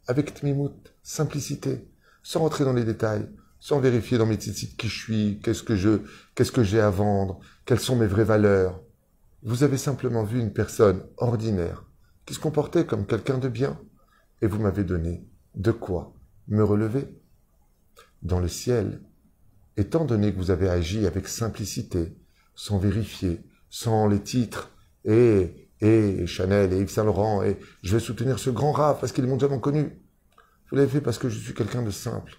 avec 0.08 0.34
tmimout, 0.34 0.94
simplicité, 1.04 1.88
sans 2.24 2.40
rentrer 2.40 2.64
dans 2.64 2.74
les 2.74 2.86
détails, 2.86 3.28
sans 3.60 3.80
vérifier 3.80 4.18
dans 4.18 4.26
mes 4.26 4.40
sites 4.40 4.78
qui 4.78 4.88
je 4.88 5.04
suis, 5.04 5.40
qu'est-ce 5.44 5.64
que 5.64 5.76
je, 5.76 6.02
qu'est-ce 6.34 6.52
que 6.52 6.64
j'ai 6.64 6.80
à 6.80 6.90
vendre, 6.90 7.40
quelles 7.66 7.80
sont 7.80 7.96
mes 7.96 8.08
vraies 8.08 8.24
valeurs. 8.24 8.82
Vous 9.44 9.64
avez 9.64 9.78
simplement 9.78 10.24
vu 10.24 10.40
une 10.40 10.54
personne 10.54 11.04
ordinaire 11.18 11.86
qui 12.26 12.34
se 12.34 12.40
comportait 12.40 12.86
comme 12.86 13.06
quelqu'un 13.06 13.38
de 13.38 13.50
bien 13.50 13.80
et 14.42 14.48
vous 14.48 14.60
m'avez 14.60 14.84
donné 14.84 15.28
de 15.56 15.72
quoi 15.72 16.14
me 16.48 16.64
relever. 16.64 17.20
Dans 18.22 18.40
le 18.40 18.48
ciel, 18.48 19.02
étant 19.76 20.06
donné 20.06 20.32
que 20.32 20.38
vous 20.38 20.52
avez 20.52 20.70
agi 20.70 21.06
avec 21.06 21.28
simplicité, 21.28 22.18
sans 22.56 22.78
vérifier, 22.78 23.44
sans 23.70 24.08
les 24.08 24.22
titres, 24.22 24.72
et, 25.06 25.67
et 25.82 26.26
Chanel 26.26 26.74
et 26.74 26.80
Yves 26.80 26.90
Saint 26.90 27.04
Laurent, 27.04 27.44
et 27.44 27.60
je 27.84 27.94
vais 27.94 28.00
soutenir 28.00 28.40
ce 28.40 28.50
grand 28.50 28.72
rave 28.72 28.98
parce 29.00 29.12
qu'ils 29.12 29.28
m'ont 29.28 29.40
jamais 29.40 29.60
connu. 29.60 30.02
Vous 30.70 30.76
l'avez 30.76 30.90
fait 30.90 31.02
parce 31.02 31.18
que 31.18 31.30
je 31.30 31.40
suis 31.40 31.54
quelqu'un 31.54 31.84
de 31.84 31.92
simple. 31.92 32.38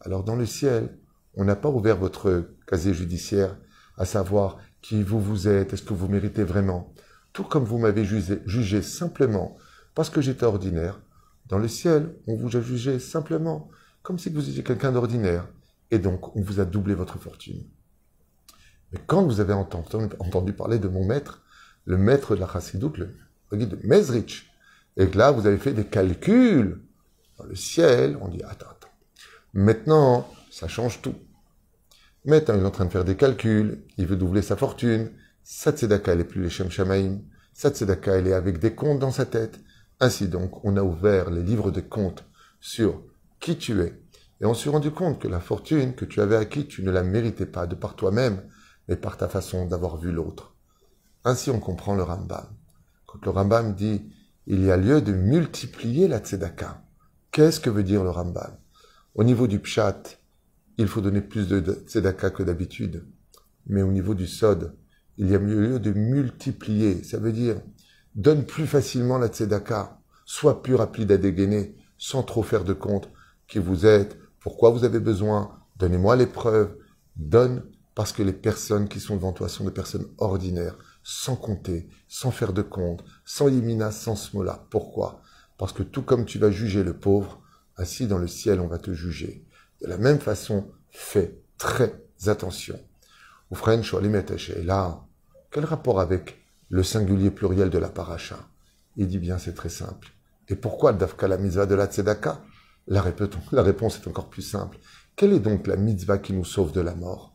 Alors 0.00 0.24
dans 0.24 0.36
le 0.36 0.46
ciel, 0.46 0.98
on 1.34 1.44
n'a 1.44 1.56
pas 1.56 1.70
ouvert 1.70 1.96
votre 1.96 2.50
casier 2.66 2.94
judiciaire 2.94 3.56
à 3.96 4.04
savoir 4.04 4.58
qui 4.82 5.02
vous 5.02 5.20
vous 5.20 5.48
êtes, 5.48 5.72
est-ce 5.72 5.82
que 5.82 5.94
vous 5.94 6.08
méritez 6.08 6.44
vraiment. 6.44 6.92
Tout 7.32 7.44
comme 7.44 7.64
vous 7.64 7.78
m'avez 7.78 8.04
jugé, 8.04 8.40
jugé 8.46 8.82
simplement 8.82 9.56
parce 9.94 10.10
que 10.10 10.20
j'étais 10.20 10.44
ordinaire, 10.44 11.00
dans 11.46 11.58
le 11.58 11.68
ciel, 11.68 12.14
on 12.26 12.36
vous 12.36 12.56
a 12.56 12.60
jugé 12.60 12.98
simplement 12.98 13.70
comme 14.02 14.18
si 14.18 14.28
vous 14.28 14.48
étiez 14.48 14.62
quelqu'un 14.62 14.92
d'ordinaire, 14.92 15.48
et 15.90 15.98
donc 15.98 16.36
on 16.36 16.42
vous 16.42 16.60
a 16.60 16.64
doublé 16.64 16.94
votre 16.94 17.18
fortune. 17.18 17.64
Mais 18.92 19.00
quand 19.06 19.24
vous 19.24 19.40
avez 19.40 19.52
entendu, 19.52 20.52
parler 20.52 20.78
de 20.78 20.88
mon 20.88 21.06
maître, 21.06 21.42
le 21.84 21.96
maître 21.96 22.34
de 22.34 22.40
la 22.40 22.48
chassidoute, 22.48 22.98
le, 22.98 23.14
guide 23.52 23.70
de 23.70 23.86
Mezrich, 23.86 24.50
et 24.96 25.06
que 25.06 25.18
là 25.18 25.30
vous 25.30 25.46
avez 25.46 25.58
fait 25.58 25.72
des 25.72 25.84
calculs 25.84 26.80
dans 27.38 27.44
le 27.44 27.54
ciel, 27.54 28.16
on 28.20 28.28
dit 28.28 28.42
attends, 28.42 28.66
attends. 28.70 28.88
Maintenant, 29.52 30.28
ça 30.50 30.68
change 30.68 31.02
tout. 31.02 31.14
Maintenant, 32.24 32.54
il 32.54 32.62
est 32.62 32.66
en 32.66 32.70
train 32.70 32.86
de 32.86 32.90
faire 32.90 33.04
des 33.04 33.16
calculs, 33.16 33.82
il 33.98 34.06
veut 34.06 34.16
doubler 34.16 34.42
sa 34.42 34.56
fortune. 34.56 35.10
Sa 35.42 35.72
tzedaka, 35.72 36.12
elle 36.12 36.20
est 36.20 36.24
plus 36.24 36.42
les 36.42 36.50
Shem 36.50 36.70
Shamaim. 36.70 37.20
Sa 37.52 37.70
tzedaka, 37.70 38.16
elle 38.16 38.28
est 38.28 38.32
avec 38.32 38.58
des 38.58 38.74
comptes 38.74 38.98
dans 38.98 39.10
sa 39.10 39.26
tête. 39.26 39.60
Ainsi 40.00 40.28
donc, 40.28 40.64
on 40.64 40.76
a 40.76 40.82
ouvert 40.82 41.30
les 41.30 41.42
livres 41.42 41.70
de 41.70 41.80
comptes 41.80 42.24
sur 42.60 43.02
qui 43.40 43.58
tu 43.58 43.80
es. 43.82 44.00
Et 44.40 44.46
on 44.46 44.54
s'est 44.54 44.70
rendu 44.70 44.90
compte 44.90 45.20
que 45.20 45.28
la 45.28 45.40
fortune 45.40 45.94
que 45.94 46.04
tu 46.04 46.20
avais 46.20 46.36
acquis, 46.36 46.66
tu 46.66 46.82
ne 46.82 46.90
la 46.90 47.02
méritais 47.02 47.46
pas 47.46 47.66
de 47.66 47.74
par 47.74 47.94
toi-même, 47.94 48.42
mais 48.88 48.96
par 48.96 49.16
ta 49.16 49.28
façon 49.28 49.66
d'avoir 49.66 49.98
vu 49.98 50.10
l'autre. 50.10 50.53
Ainsi 51.24 51.50
on 51.50 51.58
comprend 51.58 51.94
le 51.94 52.02
Rambam. 52.02 52.46
Quand 53.06 53.24
le 53.24 53.30
Rambam 53.30 53.74
dit 53.74 54.02
il 54.46 54.62
y 54.62 54.70
a 54.70 54.76
lieu 54.76 55.00
de 55.00 55.12
multiplier 55.12 56.06
la 56.06 56.18
tzedaka, 56.18 56.84
qu'est-ce 57.30 57.60
que 57.60 57.70
veut 57.70 57.82
dire 57.82 58.04
le 58.04 58.10
Rambam? 58.10 58.58
Au 59.14 59.24
niveau 59.24 59.46
du 59.46 59.58
pshat, 59.58 60.02
il 60.76 60.86
faut 60.86 61.00
donner 61.00 61.22
plus 61.22 61.48
de 61.48 61.60
tzedaka 61.86 62.30
que 62.30 62.42
d'habitude. 62.42 63.06
Mais 63.66 63.82
au 63.82 63.90
niveau 63.90 64.14
du 64.14 64.26
sod, 64.26 64.76
il 65.16 65.30
y 65.30 65.34
a 65.34 65.38
lieu 65.38 65.78
de 65.78 65.92
multiplier. 65.92 67.02
Ça 67.04 67.18
veut 67.18 67.32
dire 67.32 67.56
Donne 68.14 68.44
plus 68.44 68.66
facilement 68.66 69.18
la 69.18 69.28
tzedaka. 69.28 69.98
Sois 70.26 70.62
plus 70.62 70.74
rapide 70.74 71.12
à 71.12 71.16
dégainer, 71.16 71.76
sans 71.96 72.22
trop 72.22 72.42
faire 72.42 72.64
de 72.64 72.72
compte 72.72 73.08
qui 73.48 73.58
vous 73.58 73.86
êtes, 73.86 74.18
pourquoi 74.40 74.70
vous 74.70 74.84
avez 74.84 75.00
besoin, 75.00 75.58
donnez-moi 75.76 76.16
les 76.16 76.26
preuves. 76.26 76.76
Donne 77.16 77.64
parce 77.94 78.12
que 78.12 78.22
les 78.22 78.32
personnes 78.32 78.88
qui 78.88 79.00
sont 79.00 79.16
devant 79.16 79.32
toi 79.32 79.48
sont 79.48 79.64
des 79.64 79.70
personnes 79.70 80.06
ordinaires, 80.18 80.76
sans 81.04 81.36
compter, 81.36 81.88
sans 82.08 82.32
faire 82.32 82.52
de 82.52 82.62
compte, 82.62 83.04
sans 83.24 83.48
yimina, 83.48 83.92
sans 83.92 84.16
smola. 84.16 84.66
Pourquoi? 84.70 85.20
Parce 85.58 85.72
que 85.72 85.84
tout 85.84 86.02
comme 86.02 86.24
tu 86.24 86.38
vas 86.40 86.50
juger 86.50 86.82
le 86.82 86.94
pauvre, 86.94 87.40
ainsi 87.76 88.08
dans 88.08 88.18
le 88.18 88.26
ciel 88.26 88.58
on 88.58 88.66
va 88.66 88.78
te 88.78 88.92
juger. 88.92 89.46
De 89.82 89.86
la 89.86 89.98
même 89.98 90.18
façon, 90.18 90.72
fais 90.90 91.38
très 91.58 91.94
attention. 92.26 92.80
Ou 93.50 93.54
French, 93.54 93.94
là, 94.64 95.04
quel 95.50 95.64
rapport 95.64 96.00
avec 96.00 96.42
le 96.70 96.82
singulier 96.82 97.30
pluriel 97.30 97.70
de 97.70 97.78
la 97.78 97.90
paracha? 97.90 98.38
Il 98.96 99.06
dit 99.06 99.18
bien, 99.18 99.38
c'est 99.38 99.54
très 99.54 99.68
simple. 99.68 100.08
Et 100.48 100.56
pourquoi 100.56 100.92
Dafka 100.92 101.28
la 101.28 101.36
mitzvah 101.36 101.66
de 101.66 101.74
la 101.74 101.86
tzedaka? 101.86 102.42
La, 102.86 103.02
réponse 103.02 103.96
est 103.98 104.08
encore 104.08 104.28
plus 104.28 104.42
simple. 104.42 104.78
Quelle 105.16 105.32
est 105.32 105.40
donc 105.40 105.66
la 105.66 105.76
mitzvah 105.76 106.18
qui 106.18 106.32
nous 106.32 106.44
sauve 106.44 106.72
de 106.72 106.80
la 106.80 106.94
mort? 106.94 107.34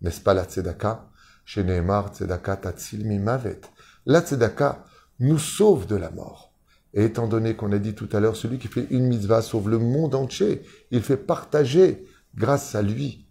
N'est-ce 0.00 0.20
pas 0.20 0.34
la 0.34 0.44
tzedaka? 0.44 1.08
Chez 1.44 1.64
Nehemar, 1.64 2.14
tzedaka 2.14 2.56
tatzil 2.56 3.06
mavet. 3.20 3.60
La 4.06 4.20
tzedaka 4.20 4.84
nous 5.20 5.38
sauve 5.38 5.86
de 5.86 5.96
la 5.96 6.10
mort. 6.10 6.52
Et 6.94 7.04
étant 7.04 7.26
donné 7.26 7.56
qu'on 7.56 7.72
a 7.72 7.78
dit 7.78 7.94
tout 7.94 8.08
à 8.12 8.20
l'heure, 8.20 8.36
celui 8.36 8.58
qui 8.58 8.68
fait 8.68 8.86
une 8.90 9.06
mitzvah 9.06 9.42
sauve 9.42 9.70
le 9.70 9.78
monde 9.78 10.14
entier, 10.14 10.62
il 10.90 11.02
fait 11.02 11.16
partager, 11.16 12.04
grâce 12.34 12.74
à 12.74 12.82
lui, 12.82 13.26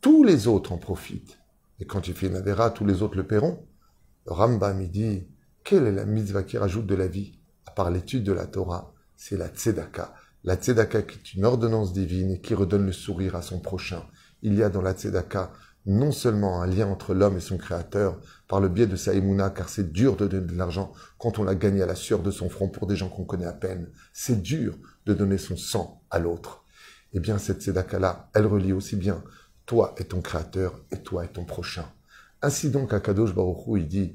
tous 0.00 0.24
les 0.24 0.48
autres 0.48 0.72
en 0.72 0.78
profitent. 0.78 1.38
Et 1.80 1.86
quand 1.86 2.08
il 2.08 2.14
fait 2.14 2.26
une 2.26 2.42
tous 2.74 2.84
les 2.84 3.02
autres 3.02 3.16
le 3.16 3.26
paieront. 3.26 3.66
Rambam, 4.26 4.86
dit, 4.86 5.26
quelle 5.62 5.86
est 5.86 5.92
la 5.92 6.04
mitzvah 6.04 6.42
qui 6.42 6.58
rajoute 6.58 6.86
de 6.86 6.94
la 6.94 7.06
vie? 7.06 7.38
À 7.66 7.70
part 7.70 7.90
l'étude 7.90 8.24
de 8.24 8.32
la 8.32 8.46
Torah, 8.46 8.94
c'est 9.16 9.36
la 9.36 9.48
tzedaka. 9.48 10.14
La 10.44 10.56
tzedaka 10.56 11.02
qui 11.02 11.18
est 11.18 11.34
une 11.34 11.44
ordonnance 11.44 11.92
divine 11.92 12.32
et 12.32 12.40
qui 12.40 12.54
redonne 12.54 12.86
le 12.86 12.92
sourire 12.92 13.36
à 13.36 13.42
son 13.42 13.60
prochain. 13.60 14.04
Il 14.42 14.54
y 14.54 14.62
a 14.62 14.68
dans 14.68 14.82
la 14.82 14.92
tzedaka 14.92 15.52
non 15.86 16.12
seulement 16.12 16.62
un 16.62 16.66
lien 16.66 16.86
entre 16.88 17.14
l'homme 17.14 17.36
et 17.36 17.40
son 17.40 17.58
créateur 17.58 18.18
par 18.48 18.60
le 18.60 18.68
biais 18.68 18.86
de 18.86 18.96
sa 18.96 19.12
car 19.50 19.68
c'est 19.68 19.92
dur 19.92 20.16
de 20.16 20.26
donner 20.26 20.46
de 20.46 20.56
l'argent 20.56 20.92
quand 21.18 21.38
on 21.38 21.44
l'a 21.44 21.54
gagné 21.54 21.82
à 21.82 21.86
la 21.86 21.94
sueur 21.94 22.22
de 22.22 22.30
son 22.30 22.48
front 22.48 22.68
pour 22.68 22.86
des 22.86 22.96
gens 22.96 23.08
qu'on 23.08 23.24
connaît 23.24 23.44
à 23.44 23.52
peine. 23.52 23.88
C'est 24.12 24.40
dur 24.40 24.76
de 25.04 25.12
donner 25.12 25.36
son 25.38 25.56
sang 25.56 26.02
à 26.10 26.18
l'autre. 26.18 26.64
Eh 27.12 27.20
bien, 27.20 27.38
cette 27.38 27.62
tzedaka-là, 27.62 28.30
elle 28.34 28.46
relie 28.46 28.72
aussi 28.72 28.96
bien 28.96 29.22
toi 29.66 29.94
et 29.98 30.04
ton 30.04 30.20
créateur 30.20 30.80
et 30.90 30.98
toi 30.98 31.24
et 31.24 31.28
ton 31.28 31.44
prochain. 31.44 31.86
Ainsi 32.42 32.70
donc, 32.70 32.92
Akadosh 32.92 33.34
Baruch 33.34 33.66
Hu, 33.66 33.80
il 33.80 33.86
dit, 33.86 34.14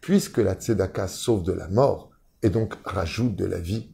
puisque 0.00 0.38
la 0.38 0.54
tzedaka 0.54 1.06
sauve 1.06 1.44
de 1.44 1.52
la 1.52 1.68
mort 1.68 2.10
et 2.42 2.50
donc 2.50 2.74
rajoute 2.84 3.36
de 3.36 3.44
la 3.44 3.60
vie, 3.60 3.90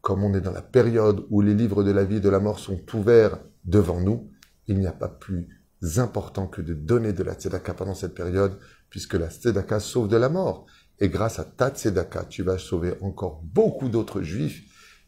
comme 0.00 0.24
on 0.24 0.34
est 0.34 0.40
dans 0.40 0.52
la 0.52 0.62
période 0.62 1.26
où 1.30 1.42
les 1.42 1.54
livres 1.54 1.84
de 1.84 1.90
la 1.90 2.04
vie 2.04 2.16
et 2.16 2.20
de 2.20 2.28
la 2.28 2.40
mort 2.40 2.58
sont 2.58 2.80
ouverts 2.94 3.38
devant 3.64 4.00
nous, 4.00 4.30
il 4.66 4.78
n'y 4.78 4.86
a 4.86 4.92
pas 4.92 5.08
plus 5.08 5.59
important 5.96 6.46
que 6.46 6.60
de 6.60 6.74
donner 6.74 7.12
de 7.12 7.22
la 7.22 7.34
tzedaka 7.34 7.74
pendant 7.74 7.94
cette 7.94 8.14
période, 8.14 8.58
puisque 8.90 9.14
la 9.14 9.30
tzedaka 9.30 9.80
sauve 9.80 10.08
de 10.08 10.16
la 10.16 10.28
mort. 10.28 10.66
Et 10.98 11.08
grâce 11.08 11.38
à 11.38 11.44
ta 11.44 11.70
tzedaka, 11.70 12.24
tu 12.24 12.42
vas 12.42 12.58
sauver 12.58 12.94
encore 13.00 13.42
beaucoup 13.42 13.88
d'autres 13.88 14.22
juifs 14.22 14.62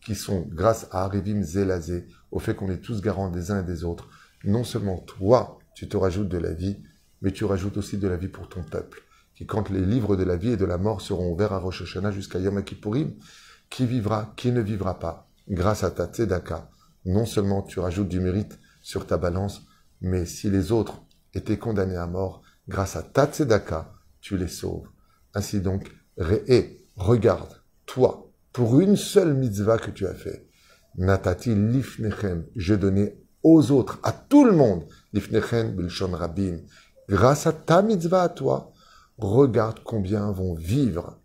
qui 0.05 0.15
sont, 0.15 0.47
grâce 0.49 0.89
à 0.91 1.05
Arivim 1.05 1.43
Zelazé, 1.43 2.07
au 2.31 2.39
fait 2.39 2.55
qu'on 2.55 2.71
est 2.71 2.81
tous 2.81 3.03
garants 3.03 3.31
des 3.31 3.51
uns 3.51 3.61
et 3.61 3.67
des 3.67 3.85
autres, 3.85 4.09
non 4.45 4.65
seulement 4.65 4.99
toi, 4.99 5.59
tu 5.75 5.89
te 5.89 5.97
rajoutes 5.97 6.29
de 6.29 6.39
la 6.39 6.53
vie, 6.53 6.83
mais 7.21 7.31
tu 7.31 7.45
rajoutes 7.45 7.77
aussi 7.77 7.99
de 7.99 8.09
la 8.09 8.17
vie 8.17 8.29
pour 8.29 8.49
ton 8.49 8.63
peuple, 8.63 9.03
qui 9.35 9.47
quand 9.47 9.71
les 9.71 9.85
livres 9.85 10.17
de 10.17 10.25
la 10.25 10.37
vie 10.37 10.53
et 10.53 10.57
de 10.57 10.65
la 10.65 10.79
mort 10.79 11.01
seront 11.01 11.31
ouverts 11.31 11.53
à 11.53 11.59
Rosh 11.59 11.83
Hashanah 11.83 12.11
jusqu'à 12.11 12.39
Yom 12.39 12.63
Kippourim, 12.65 13.13
qui 13.71 13.87
vivra, 13.87 14.33
qui 14.37 14.51
ne 14.51 14.61
vivra 14.61 14.99
pas, 14.99 15.29
grâce 15.49 15.85
à 15.85 15.91
ta 15.91 16.07
tzedaka, 16.07 16.69
non 17.05 17.27
seulement 17.27 17.63
tu 17.63 17.79
rajoutes 17.79 18.09
du 18.09 18.21
mérite 18.21 18.59
sur 18.81 19.07
ta 19.07 19.19
balance, 19.19 19.63
mais 20.03 20.27
si 20.27 20.51
les 20.51 20.73
autres 20.73 21.03
étaient 21.33 21.59
condamnés 21.59 21.97
à 21.97 22.07
mort, 22.07 22.43
grâce 22.69 22.97
à 22.97 23.03
ta 23.03 23.27
tzedaka, 23.27 23.95
tu 24.21 24.37
les 24.37 24.49
sauves. 24.49 24.89
Ainsi 25.35 25.61
donc, 25.61 25.91
regarde, 26.97 27.63
toi, 27.87 28.31
pour 28.53 28.81
une 28.81 28.97
seule 28.97 29.35
mitzvah 29.35 29.79
que 29.79 29.91
tu 29.91 30.07
as 30.07 30.15
fait, 30.15 30.47
natati 30.97 31.55
lifnechem, 31.55 32.45
je 32.55 32.75
donnais 32.75 33.19
aux 33.43 33.71
autres, 33.71 33.99
à 34.03 34.13
tout 34.13 34.45
le 34.45 34.53
monde, 34.53 34.87
lifnechem 35.13 35.75
bilshon 35.75 36.11
rabim, 36.11 36.59
grâce 37.09 37.47
à 37.47 37.53
ta 37.53 37.81
mitzvah 37.83 38.25
à 38.25 38.29
toi, 38.29 38.73
regarde 39.17 39.81
combien 39.85 40.31
vont 40.33 40.55
vivre 40.55 41.19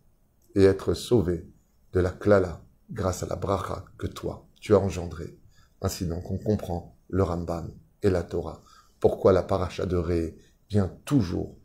et 0.56 0.64
être 0.64 0.94
sauvés 0.94 1.50
de 1.94 2.00
la 2.00 2.12
klala 2.12 2.62
grâce 2.92 3.24
à 3.24 3.28
la 3.28 3.36
bracha 3.36 3.86
que 3.98 4.08
toi, 4.08 4.48
tu 4.60 4.74
as 4.74 4.80
engendrée. 4.80 5.38
Ainsi 5.82 6.06
donc, 6.06 6.30
on 6.32 6.38
comprend 6.38 6.98
le 7.10 7.24
Rambam 7.24 7.72
et 8.02 8.10
la 8.10 8.24
Torah. 8.24 8.64
Pourquoi 9.00 9.34
la 9.34 9.44
paracha 9.44 9.86
de 9.86 9.96
Ré 9.96 10.36
vient 10.70 10.92
toujours 11.06 11.58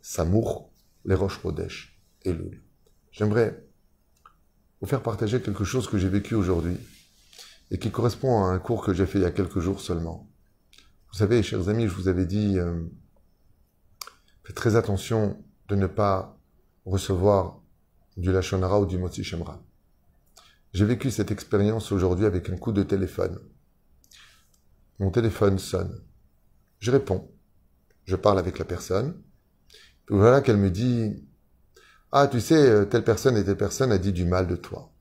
Samour, 0.00 0.72
les 1.04 1.14
roches 1.14 1.38
Rodesh 1.38 2.00
et 2.22 2.32
Lul. 2.32 2.62
J'aimerais 3.12 3.66
vous 4.80 4.86
faire 4.86 5.02
partager 5.02 5.42
quelque 5.42 5.64
chose 5.64 5.88
que 5.88 5.98
j'ai 5.98 6.08
vécu 6.08 6.34
aujourd'hui 6.34 6.78
et 7.70 7.78
qui 7.78 7.90
correspond 7.90 8.44
à 8.44 8.48
un 8.48 8.58
cours 8.58 8.84
que 8.84 8.94
j'ai 8.94 9.06
fait 9.06 9.18
il 9.18 9.22
y 9.22 9.26
a 9.26 9.30
quelques 9.30 9.60
jours 9.60 9.80
seulement. 9.80 10.28
Vous 11.12 11.18
savez, 11.18 11.42
chers 11.42 11.68
amis, 11.68 11.86
je 11.86 11.94
vous 11.94 12.08
avais 12.08 12.26
dit, 12.26 12.58
euh, 12.58 12.82
Faites 14.44 14.56
très 14.56 14.74
attention 14.74 15.44
de 15.68 15.76
ne 15.76 15.86
pas 15.86 16.36
recevoir 16.84 17.60
du 18.16 18.32
Lachonara 18.32 18.80
ou 18.80 18.86
du 18.86 18.98
Motsi 18.98 19.22
Shemra. 19.22 19.62
J'ai 20.72 20.84
vécu 20.84 21.10
cette 21.10 21.30
expérience 21.30 21.92
aujourd'hui 21.92 22.26
avec 22.26 22.48
un 22.50 22.56
coup 22.56 22.72
de 22.72 22.82
téléphone. 22.82 23.38
Mon 24.98 25.10
téléphone 25.10 25.58
sonne. 25.58 26.02
Je 26.80 26.90
réponds. 26.90 27.30
Je 28.06 28.16
parle 28.16 28.38
avec 28.38 28.58
la 28.58 28.64
personne. 28.64 29.22
Voilà 30.08 30.40
qu'elle 30.40 30.56
me 30.56 30.70
dit 30.70 31.24
Ah, 32.12 32.26
tu 32.26 32.40
sais, 32.40 32.88
telle 32.88 33.04
personne 33.04 33.36
et 33.36 33.44
telle 33.44 33.56
personne 33.56 33.92
a 33.92 33.98
dit 33.98 34.12
du 34.12 34.24
mal 34.24 34.46
de 34.46 34.56
toi. 34.56 34.92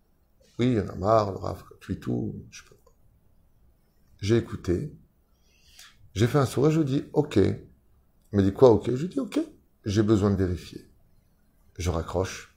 Oui, 0.60 0.68
il 0.68 0.74
y 0.74 0.80
a 0.80 0.96
marre, 0.96 1.32
le 1.32 1.38
Rav, 1.38 1.64
tu 1.82 2.00
tout. 2.00 2.36
Je 2.52 2.64
peux 2.64 2.76
j'ai 4.22 4.36
écouté, 4.38 4.92
j'ai 6.14 6.28
fait 6.28 6.38
un 6.40 6.46
sourire, 6.46 6.72
je 6.72 6.82
dis 6.82 7.06
ok. 7.14 7.38
Il 7.38 7.56
m'a 8.34 8.42
dit 8.42 8.54
quoi 8.54 8.72
ok? 8.72 8.94
Je 8.94 9.02
lui 9.04 9.08
dis 9.08 9.20
ok, 9.20 9.40
j'ai 9.86 10.04
besoin 10.04 10.30
de 10.30 10.36
vérifier. 10.36 10.86
Je 11.78 11.90
raccroche 11.90 12.54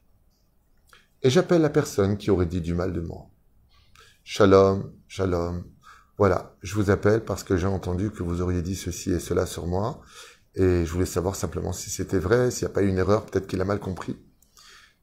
et 1.23 1.31
j'appelle 1.31 1.63
la 1.63 1.71
personne 1.71 2.19
qui 2.19 2.31
aurait 2.31 2.47
dit 2.47 2.61
du 2.61 2.75
mal 2.75 2.93
de 2.93 3.01
moi. 3.01 3.29
Shalom, 4.25 4.93
shalom. 5.07 5.65
Voilà, 6.19 6.57
je 6.63 6.75
vous 6.75 6.91
appelle 6.91 7.25
parce 7.25 7.43
que 7.43 7.57
j'ai 7.57 7.67
entendu 7.67 8.11
que 8.11 8.23
vous 8.23 8.43
auriez 8.43 8.63
dit 8.63 8.77
ceci 8.77 9.13
et 9.13 9.21
cela 9.21 9.47
sur 9.47 9.67
moi. 9.67 10.01
Et 10.55 10.85
je 10.85 10.93
voulais 10.93 11.07
savoir 11.07 11.35
simplement 11.35 11.73
si 11.73 11.91
c'était 11.91 12.19
vrai, 12.19 12.51
s'il 12.51 12.67
n'y 12.67 12.73
a 12.73 12.75
pas 12.75 12.83
eu 12.83 12.89
une 12.89 12.99
erreur, 12.99 13.25
peut-être 13.25 13.47
qu'il 13.47 13.61
a 13.61 13.65
mal 13.65 13.81
compris. 13.81 14.17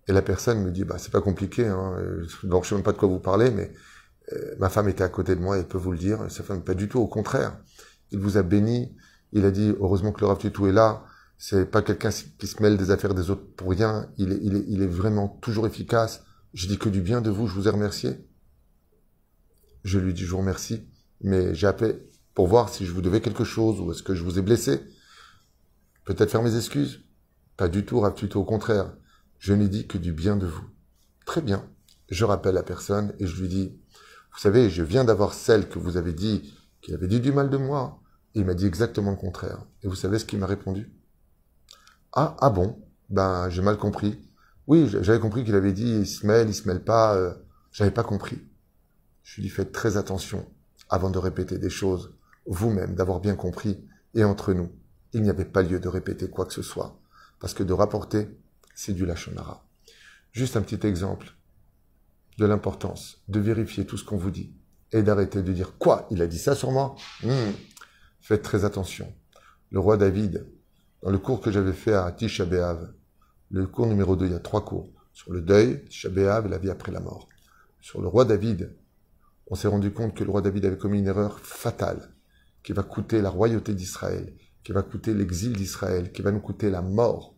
Et 0.07 0.11
la 0.11 0.21
personne 0.21 0.63
me 0.63 0.71
dit, 0.71 0.85
bah, 0.85 0.97
c'est 0.97 1.11
pas 1.11 1.21
compliqué, 1.21 1.67
hein. 1.67 1.95
donc 2.43 2.63
je 2.63 2.69
sais 2.69 2.75
même 2.75 2.83
pas 2.83 2.91
de 2.91 2.97
quoi 2.97 3.07
vous 3.07 3.19
parlez, 3.19 3.51
mais 3.51 3.71
euh, 4.33 4.55
ma 4.59 4.69
femme 4.69 4.89
était 4.89 5.03
à 5.03 5.09
côté 5.09 5.35
de 5.35 5.41
moi, 5.41 5.57
elle 5.57 5.67
peut 5.67 5.77
vous 5.77 5.91
le 5.91 5.97
dire. 5.97 6.29
Sa 6.29 6.43
femme, 6.43 6.63
pas 6.63 6.73
du 6.73 6.87
tout, 6.87 6.99
au 6.99 7.07
contraire. 7.07 7.57
Il 8.11 8.19
vous 8.19 8.37
a 8.37 8.43
béni. 8.43 8.95
Il 9.31 9.45
a 9.45 9.51
dit, 9.51 9.73
heureusement 9.79 10.11
que 10.11 10.21
le 10.21 10.27
Rav 10.27 10.39
est 10.43 10.71
là. 10.71 11.03
C'est 11.37 11.65
pas 11.65 11.81
quelqu'un 11.81 12.09
qui 12.09 12.47
se 12.47 12.61
mêle 12.61 12.77
des 12.77 12.91
affaires 12.91 13.13
des 13.13 13.29
autres 13.29 13.45
pour 13.55 13.69
rien. 13.69 14.09
Il 14.17 14.31
est, 14.33 14.39
il 14.41 14.55
est, 14.57 14.65
il 14.67 14.81
est 14.81 14.87
vraiment 14.87 15.27
toujours 15.41 15.67
efficace. 15.67 16.23
Je 16.53 16.67
dis 16.67 16.77
que 16.77 16.89
du 16.89 17.01
bien 17.01 17.21
de 17.21 17.29
vous, 17.29 17.47
je 17.47 17.53
vous 17.53 17.67
ai 17.67 17.71
remercié. 17.71 18.17
Je 19.83 19.99
lui 19.99 20.13
dis, 20.13 20.25
je 20.25 20.31
vous 20.31 20.39
remercie, 20.39 20.87
mais 21.21 21.53
j'ai 21.53 21.67
appelé 21.67 21.95
pour 22.33 22.47
voir 22.47 22.69
si 22.69 22.85
je 22.85 22.91
vous 22.91 23.01
devais 23.01 23.21
quelque 23.21 23.43
chose 23.43 23.79
ou 23.81 23.91
est-ce 23.91 24.03
que 24.03 24.15
je 24.15 24.23
vous 24.23 24.39
ai 24.39 24.41
blessé. 24.41 24.81
Peut-être 26.05 26.31
faire 26.31 26.43
mes 26.43 26.55
excuses. 26.55 27.03
Pas 27.57 27.67
du 27.67 27.85
tout, 27.85 28.03
Tutu, 28.15 28.37
au 28.37 28.45
contraire. 28.45 28.95
Je 29.37 29.53
n'ai 29.53 29.67
dit 29.67 29.87
que 29.87 29.97
du 29.97 30.13
bien 30.13 30.37
de 30.37 30.45
vous. 30.45 30.63
Très 31.25 31.41
bien. 31.41 31.65
Je 32.09 32.25
rappelle 32.25 32.55
la 32.55 32.63
personne 32.63 33.13
et 33.19 33.27
je 33.27 33.41
lui 33.41 33.49
dis, 33.49 33.77
vous 34.31 34.39
savez, 34.39 34.69
je 34.69 34.83
viens 34.83 35.03
d'avoir 35.03 35.33
celle 35.33 35.67
que 35.67 35.79
vous 35.79 35.97
avez 35.97 36.13
dit 36.13 36.53
qu'il 36.81 36.93
avait 36.93 37.07
dit 37.07 37.19
du 37.19 37.31
mal 37.31 37.49
de 37.49 37.57
moi. 37.57 38.01
il 38.35 38.45
m'a 38.45 38.53
dit 38.53 38.65
exactement 38.65 39.11
le 39.11 39.17
contraire. 39.17 39.65
Et 39.83 39.87
vous 39.87 39.95
savez 39.95 40.17
ce 40.17 40.25
qu'il 40.25 40.39
m'a 40.39 40.45
répondu? 40.45 40.93
Ah, 42.13 42.37
ah 42.39 42.49
bon? 42.49 42.81
Ben, 43.09 43.49
j'ai 43.49 43.61
mal 43.61 43.77
compris. 43.77 44.17
Oui, 44.67 44.87
j'avais 44.87 45.19
compris 45.19 45.43
qu'il 45.43 45.55
avait 45.55 45.73
dit 45.73 45.99
il 45.99 46.07
se 46.07 46.25
mêle, 46.25 46.47
il 46.47 46.53
se 46.53 46.67
mêle 46.67 46.83
pas. 46.83 47.15
Euh, 47.15 47.33
j'avais 47.71 47.91
pas 47.91 48.03
compris. 48.03 48.39
Je 49.23 49.35
lui 49.35 49.43
dis 49.43 49.49
faites 49.49 49.71
très 49.71 49.97
attention 49.97 50.47
avant 50.89 51.09
de 51.09 51.19
répéter 51.19 51.57
des 51.57 51.69
choses, 51.69 52.13
vous-même, 52.45 52.95
d'avoir 52.95 53.19
bien 53.19 53.35
compris. 53.35 53.85
Et 54.15 54.23
entre 54.23 54.53
nous, 54.53 54.71
il 55.13 55.21
n'y 55.21 55.29
avait 55.29 55.45
pas 55.45 55.61
lieu 55.61 55.79
de 55.79 55.87
répéter 55.87 56.29
quoi 56.29 56.45
que 56.45 56.53
ce 56.53 56.61
soit. 56.61 56.99
Parce 57.39 57.53
que 57.53 57.63
de 57.63 57.73
rapporter, 57.73 58.27
c'est 58.75 58.93
du 58.93 59.05
lachonara. 59.05 59.65
Juste 60.31 60.57
un 60.57 60.61
petit 60.61 60.85
exemple 60.85 61.33
de 62.37 62.45
l'importance 62.45 63.21
de 63.27 63.39
vérifier 63.39 63.85
tout 63.85 63.97
ce 63.97 64.05
qu'on 64.05 64.17
vous 64.17 64.31
dit 64.31 64.53
et 64.91 65.03
d'arrêter 65.03 65.43
de 65.43 65.51
dire 65.53 65.77
quoi 65.77 66.07
Il 66.11 66.21
a 66.21 66.27
dit 66.27 66.39
ça 66.39 66.55
sur 66.55 66.71
moi? 66.71 66.95
Hmm. 67.23 67.51
Faites 68.21 68.41
très 68.41 68.65
attention. 68.65 69.13
Le 69.71 69.79
roi 69.79 69.97
David, 69.97 70.47
dans 71.03 71.11
le 71.11 71.17
cours 71.17 71.41
que 71.41 71.51
j'avais 71.51 71.73
fait 71.73 71.93
à 71.93 72.11
Tisha 72.11 72.45
le 73.51 73.65
cours 73.65 73.87
numéro 73.87 74.15
2, 74.15 74.27
il 74.27 74.31
y 74.31 74.35
a 74.35 74.39
trois 74.39 74.63
cours. 74.63 74.89
Sur 75.13 75.33
le 75.33 75.41
deuil, 75.41 75.83
Tisha 75.85 76.09
la 76.09 76.57
vie 76.57 76.69
après 76.69 76.91
la 76.91 76.99
mort. 76.99 77.27
Sur 77.81 78.01
le 78.01 78.07
roi 78.07 78.25
David, 78.25 78.75
on 79.49 79.55
s'est 79.55 79.67
rendu 79.67 79.91
compte 79.91 80.15
que 80.15 80.23
le 80.23 80.29
roi 80.29 80.41
David 80.41 80.65
avait 80.65 80.77
commis 80.77 80.99
une 80.99 81.07
erreur 81.07 81.39
fatale 81.39 82.13
qui 82.63 82.73
va 82.73 82.83
coûter 82.83 83.21
la 83.21 83.29
royauté 83.29 83.73
d'Israël, 83.73 84.35
qui 84.63 84.71
va 84.71 84.83
coûter 84.83 85.13
l'exil 85.13 85.53
d'Israël, 85.53 86.11
qui 86.11 86.21
va 86.21 86.31
nous 86.31 86.39
coûter 86.39 86.69
la 86.69 86.81
mort. 86.81 87.35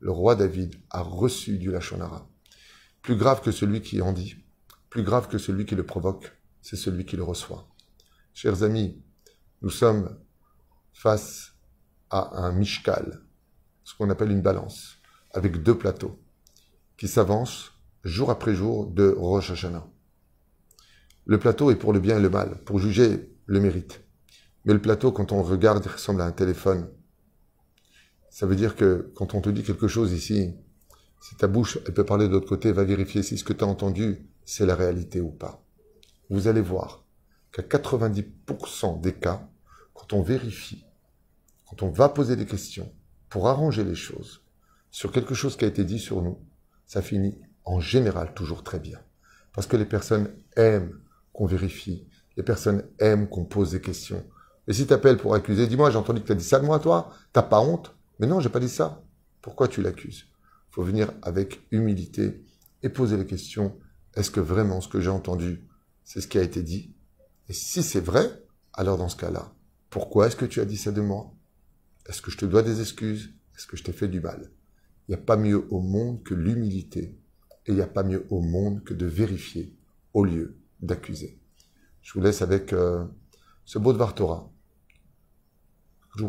Le 0.00 0.10
roi 0.10 0.34
David 0.34 0.74
a 0.90 1.00
reçu 1.00 1.56
du 1.56 1.70
Lachonara. 1.70 2.28
Plus 3.00 3.16
grave 3.16 3.40
que 3.40 3.52
celui 3.52 3.80
qui 3.80 4.02
en 4.02 4.12
dit, 4.12 4.36
plus 4.90 5.02
grave 5.02 5.28
que 5.28 5.38
celui 5.38 5.64
qui 5.64 5.74
le 5.74 5.86
provoque, 5.86 6.36
c'est 6.60 6.76
celui 6.76 7.06
qui 7.06 7.16
le 7.16 7.22
reçoit. 7.22 7.68
Chers 8.34 8.62
amis, 8.62 9.02
nous 9.62 9.70
sommes 9.70 10.18
face 10.92 11.54
à 12.10 12.36
un 12.36 12.52
mishkal, 12.52 13.22
ce 13.84 13.94
qu'on 13.94 14.10
appelle 14.10 14.30
une 14.30 14.42
balance, 14.42 14.96
avec 15.32 15.62
deux 15.62 15.78
plateaux, 15.78 16.20
qui 16.98 17.08
s'avancent 17.08 17.72
jour 18.04 18.30
après 18.30 18.54
jour 18.54 18.86
de 18.90 19.14
Rosh 19.16 19.50
Hashanah. 19.50 19.86
Le 21.26 21.38
plateau 21.38 21.72
est 21.72 21.76
pour 21.76 21.92
le 21.92 21.98
bien 21.98 22.18
et 22.18 22.22
le 22.22 22.30
mal, 22.30 22.62
pour 22.64 22.78
juger 22.78 23.32
le 23.46 23.58
mérite. 23.58 24.00
Mais 24.64 24.72
le 24.72 24.80
plateau, 24.80 25.10
quand 25.10 25.32
on 25.32 25.42
regarde, 25.42 25.84
il 25.84 25.90
ressemble 25.90 26.20
à 26.20 26.24
un 26.24 26.30
téléphone. 26.30 26.88
Ça 28.30 28.46
veut 28.46 28.54
dire 28.54 28.76
que 28.76 29.10
quand 29.16 29.34
on 29.34 29.40
te 29.40 29.50
dit 29.50 29.64
quelque 29.64 29.88
chose 29.88 30.12
ici, 30.12 30.54
si 31.20 31.34
ta 31.36 31.48
bouche, 31.48 31.78
elle 31.84 31.94
peut 31.94 32.04
parler 32.04 32.28
de 32.28 32.32
l'autre 32.32 32.48
côté, 32.48 32.70
va 32.70 32.84
vérifier 32.84 33.24
si 33.24 33.38
ce 33.38 33.42
que 33.42 33.52
tu 33.52 33.64
as 33.64 33.66
entendu, 33.66 34.28
c'est 34.44 34.66
la 34.66 34.76
réalité 34.76 35.20
ou 35.20 35.30
pas. 35.30 35.64
Vous 36.30 36.46
allez 36.46 36.60
voir 36.60 37.04
qu'à 37.50 37.62
90% 37.62 39.00
des 39.00 39.14
cas, 39.14 39.48
quand 39.94 40.12
on 40.12 40.22
vérifie, 40.22 40.84
quand 41.68 41.82
on 41.82 41.90
va 41.90 42.08
poser 42.08 42.36
des 42.36 42.46
questions 42.46 42.92
pour 43.28 43.48
arranger 43.48 43.82
les 43.82 43.96
choses 43.96 44.42
sur 44.92 45.10
quelque 45.10 45.34
chose 45.34 45.56
qui 45.56 45.64
a 45.64 45.68
été 45.68 45.82
dit 45.82 45.98
sur 45.98 46.22
nous, 46.22 46.38
ça 46.86 47.02
finit 47.02 47.40
en 47.64 47.80
général 47.80 48.32
toujours 48.34 48.62
très 48.62 48.78
bien. 48.78 49.00
Parce 49.52 49.66
que 49.66 49.76
les 49.76 49.86
personnes 49.86 50.30
aiment 50.56 51.00
qu'on 51.36 51.46
vérifie, 51.46 52.08
les 52.36 52.42
personnes 52.42 52.82
aiment 52.98 53.28
qu'on 53.28 53.44
pose 53.44 53.72
des 53.72 53.80
questions. 53.80 54.24
Et 54.66 54.72
si 54.72 54.86
tu 54.86 54.92
appelles 54.92 55.18
pour 55.18 55.34
accuser, 55.34 55.66
dis-moi, 55.66 55.90
j'ai 55.90 55.98
entendu 55.98 56.22
que 56.22 56.26
tu 56.26 56.32
as 56.32 56.36
dit 56.36 56.44
ça 56.44 56.58
de 56.58 56.64
moi, 56.64 56.80
toi 56.80 57.12
T'as 57.32 57.42
pas 57.42 57.60
honte? 57.60 57.94
Mais 58.18 58.26
non, 58.26 58.40
j'ai 58.40 58.48
pas 58.48 58.58
dit 58.58 58.70
ça. 58.70 59.04
Pourquoi 59.42 59.68
tu 59.68 59.82
l'accuses? 59.82 60.26
Faut 60.70 60.82
venir 60.82 61.12
avec 61.22 61.60
humilité 61.70 62.42
et 62.82 62.88
poser 62.88 63.18
les 63.18 63.26
questions. 63.26 63.76
Est-ce 64.14 64.30
que 64.30 64.40
vraiment 64.40 64.80
ce 64.80 64.88
que 64.88 65.00
j'ai 65.00 65.10
entendu, 65.10 65.62
c'est 66.04 66.22
ce 66.22 66.26
qui 66.26 66.38
a 66.38 66.42
été 66.42 66.62
dit? 66.62 66.94
Et 67.48 67.52
si 67.52 67.82
c'est 67.82 68.00
vrai, 68.00 68.42
alors 68.72 68.96
dans 68.96 69.10
ce 69.10 69.16
cas-là, 69.16 69.52
pourquoi 69.90 70.26
est-ce 70.26 70.36
que 70.36 70.46
tu 70.46 70.60
as 70.60 70.64
dit 70.64 70.78
ça 70.78 70.90
de 70.90 71.02
moi? 71.02 71.32
Est-ce 72.08 72.22
que 72.22 72.30
je 72.30 72.38
te 72.38 72.46
dois 72.46 72.62
des 72.62 72.80
excuses? 72.80 73.34
Est-ce 73.54 73.66
que 73.66 73.76
je 73.76 73.84
t'ai 73.84 73.92
fait 73.92 74.08
du 74.08 74.20
mal? 74.20 74.50
Il 75.06 75.14
n'y 75.14 75.20
a 75.20 75.24
pas 75.24 75.36
mieux 75.36 75.66
au 75.70 75.80
monde 75.80 76.22
que 76.22 76.34
l'humilité. 76.34 77.18
Et 77.66 77.72
il 77.72 77.74
n'y 77.74 77.82
a 77.82 77.86
pas 77.86 78.04
mieux 78.04 78.26
au 78.30 78.40
monde 78.40 78.82
que 78.84 78.94
de 78.94 79.06
vérifier 79.06 79.76
au 80.14 80.24
lieu 80.24 80.56
d'accuser. 80.80 81.40
Je 82.02 82.12
vous 82.14 82.20
laisse 82.20 82.42
avec 82.42 82.72
euh, 82.72 83.04
ce 83.64 83.78
beau 83.78 83.92
Dvar 83.92 84.14
Torah. 84.14 84.50
Vous 86.18 86.26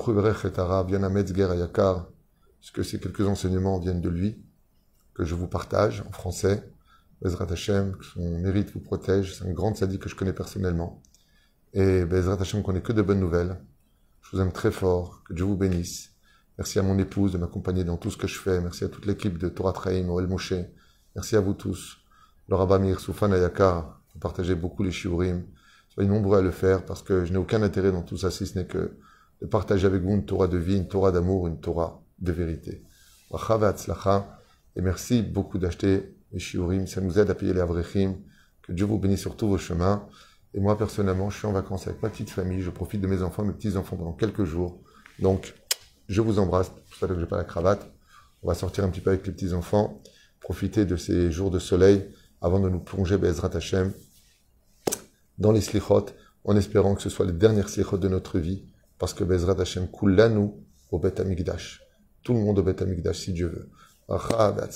puisque 2.59 2.83
ces 2.83 2.99
quelques 2.99 3.27
enseignements 3.27 3.79
viennent 3.79 4.01
de 4.01 4.09
lui, 4.09 4.43
que 5.13 5.23
je 5.23 5.35
vous 5.35 5.47
partage 5.47 6.03
en 6.07 6.11
français. 6.11 6.69
Bezrat 7.21 7.51
Hashem, 7.51 7.95
que 7.97 8.05
son 8.05 8.39
mérite 8.39 8.71
vous 8.71 8.79
protège. 8.79 9.35
C'est 9.35 9.45
un 9.45 9.51
grand 9.51 9.75
sadique 9.75 10.03
que 10.03 10.09
je 10.09 10.15
connais 10.15 10.33
personnellement. 10.33 11.01
Et 11.73 12.05
Bezrat 12.05 12.39
Hashem, 12.39 12.61
qu'on 12.61 12.75
ait 12.75 12.81
que 12.81 12.93
de 12.93 13.01
bonnes 13.01 13.19
nouvelles. 13.19 13.59
Je 14.21 14.35
vous 14.35 14.41
aime 14.41 14.51
très 14.51 14.71
fort. 14.71 15.23
Que 15.23 15.33
Dieu 15.33 15.45
vous 15.45 15.55
bénisse. 15.55 16.11
Merci 16.57 16.79
à 16.79 16.83
mon 16.83 16.97
épouse 16.99 17.31
de 17.31 17.37
m'accompagner 17.37 17.83
dans 17.83 17.97
tout 17.97 18.11
ce 18.11 18.17
que 18.17 18.27
je 18.27 18.37
fais. 18.37 18.59
Merci 18.61 18.83
à 18.83 18.89
toute 18.89 19.05
l'équipe 19.05 19.37
de 19.37 19.49
Torah 19.49 19.73
Traim, 19.73 20.09
Oel 20.09 20.27
Moshe. 20.27 20.53
Merci 21.15 21.35
à 21.35 21.39
vous 21.39 21.53
tous. 21.53 21.97
Le 22.49 22.55
Rabbamir, 22.55 22.99
Soufan 22.99 23.31
Ayakar, 23.31 23.96
vous 24.17 24.21
partagez 24.21 24.55
beaucoup 24.55 24.81
les 24.81 24.89
shiurim. 24.89 25.43
Soyez 25.89 26.09
nombreux 26.09 26.39
à 26.39 26.41
le 26.41 26.49
faire 26.49 26.83
parce 26.83 27.03
que 27.03 27.23
je 27.23 27.31
n'ai 27.31 27.37
aucun 27.37 27.61
intérêt 27.61 27.91
dans 27.91 28.01
tout 28.01 28.17
ça 28.17 28.31
si 28.31 28.47
ce 28.47 28.57
n'est 28.57 28.65
que 28.65 28.97
de 29.41 29.45
partager 29.45 29.85
avec 29.85 30.01
vous 30.01 30.09
une 30.09 30.25
Torah 30.25 30.47
de 30.47 30.57
vie, 30.57 30.75
une 30.75 30.87
Torah 30.87 31.11
d'amour, 31.11 31.47
une 31.47 31.59
Torah 31.59 32.01
de 32.17 32.31
vérité. 32.31 32.83
Et 34.75 34.81
merci 34.81 35.21
beaucoup 35.21 35.59
d'acheter 35.59 36.15
les 36.31 36.39
shiurim. 36.39 36.87
Ça 36.87 36.99
nous 36.99 37.19
aide 37.19 37.29
à 37.29 37.35
payer 37.35 37.53
les 37.53 37.59
avrechim. 37.59 38.15
Que 38.63 38.71
Dieu 38.71 38.87
vous 38.87 38.97
bénisse 38.97 39.21
sur 39.21 39.37
tous 39.37 39.47
vos 39.47 39.59
chemins. 39.59 40.07
Et 40.55 40.59
moi, 40.59 40.75
personnellement, 40.79 41.29
je 41.29 41.37
suis 41.37 41.45
en 41.45 41.51
vacances 41.51 41.85
avec 41.85 42.01
ma 42.01 42.09
petite 42.09 42.31
famille. 42.31 42.63
Je 42.63 42.71
profite 42.71 43.01
de 43.01 43.07
mes 43.07 43.21
enfants, 43.21 43.43
mes 43.43 43.53
petits-enfants 43.53 43.97
pendant 43.97 44.13
quelques 44.13 44.45
jours. 44.45 44.81
Donc, 45.19 45.53
je 46.07 46.21
vous 46.21 46.39
embrasse. 46.39 46.69
Pour 46.69 46.95
ça 46.99 47.07
que 47.07 47.13
je 47.13 47.19
n'ai 47.19 47.27
pas 47.27 47.37
la 47.37 47.43
cravate. 47.43 47.87
On 48.41 48.47
va 48.47 48.55
sortir 48.55 48.83
un 48.83 48.89
petit 48.89 49.01
peu 49.01 49.11
avec 49.11 49.27
les 49.27 49.33
petits-enfants. 49.33 50.01
Profiter 50.39 50.85
de 50.85 50.95
ces 50.95 51.31
jours 51.31 51.51
de 51.51 51.59
soleil 51.59 52.09
avant 52.41 52.59
de 52.59 52.67
nous 52.67 52.79
plonger 52.79 53.19
Bezrat 53.19 53.55
Hashem 53.55 53.93
dans 55.37 55.51
les 55.51 55.61
slichot, 55.61 56.07
en 56.43 56.55
espérant 56.55 56.95
que 56.95 57.01
ce 57.01 57.09
soit 57.09 57.25
les 57.25 57.33
dernières 57.33 57.69
slichot 57.69 57.97
de 57.97 58.07
notre 58.07 58.39
vie, 58.39 58.65
parce 58.97 59.13
que 59.13 59.23
Bezrat 59.23 59.61
Hashem 59.61 59.87
nous 60.31 60.63
au 60.91 60.99
Bet 60.99 61.19
Amigdash. 61.19 61.83
Tout 62.23 62.33
le 62.33 62.39
monde 62.39 62.59
au 62.59 62.63
Bet 62.63 62.81
Amigdash, 62.81 63.19
si 63.19 63.33
Dieu 63.33 63.47
veut. 63.47 63.69
Amen, 64.09 64.67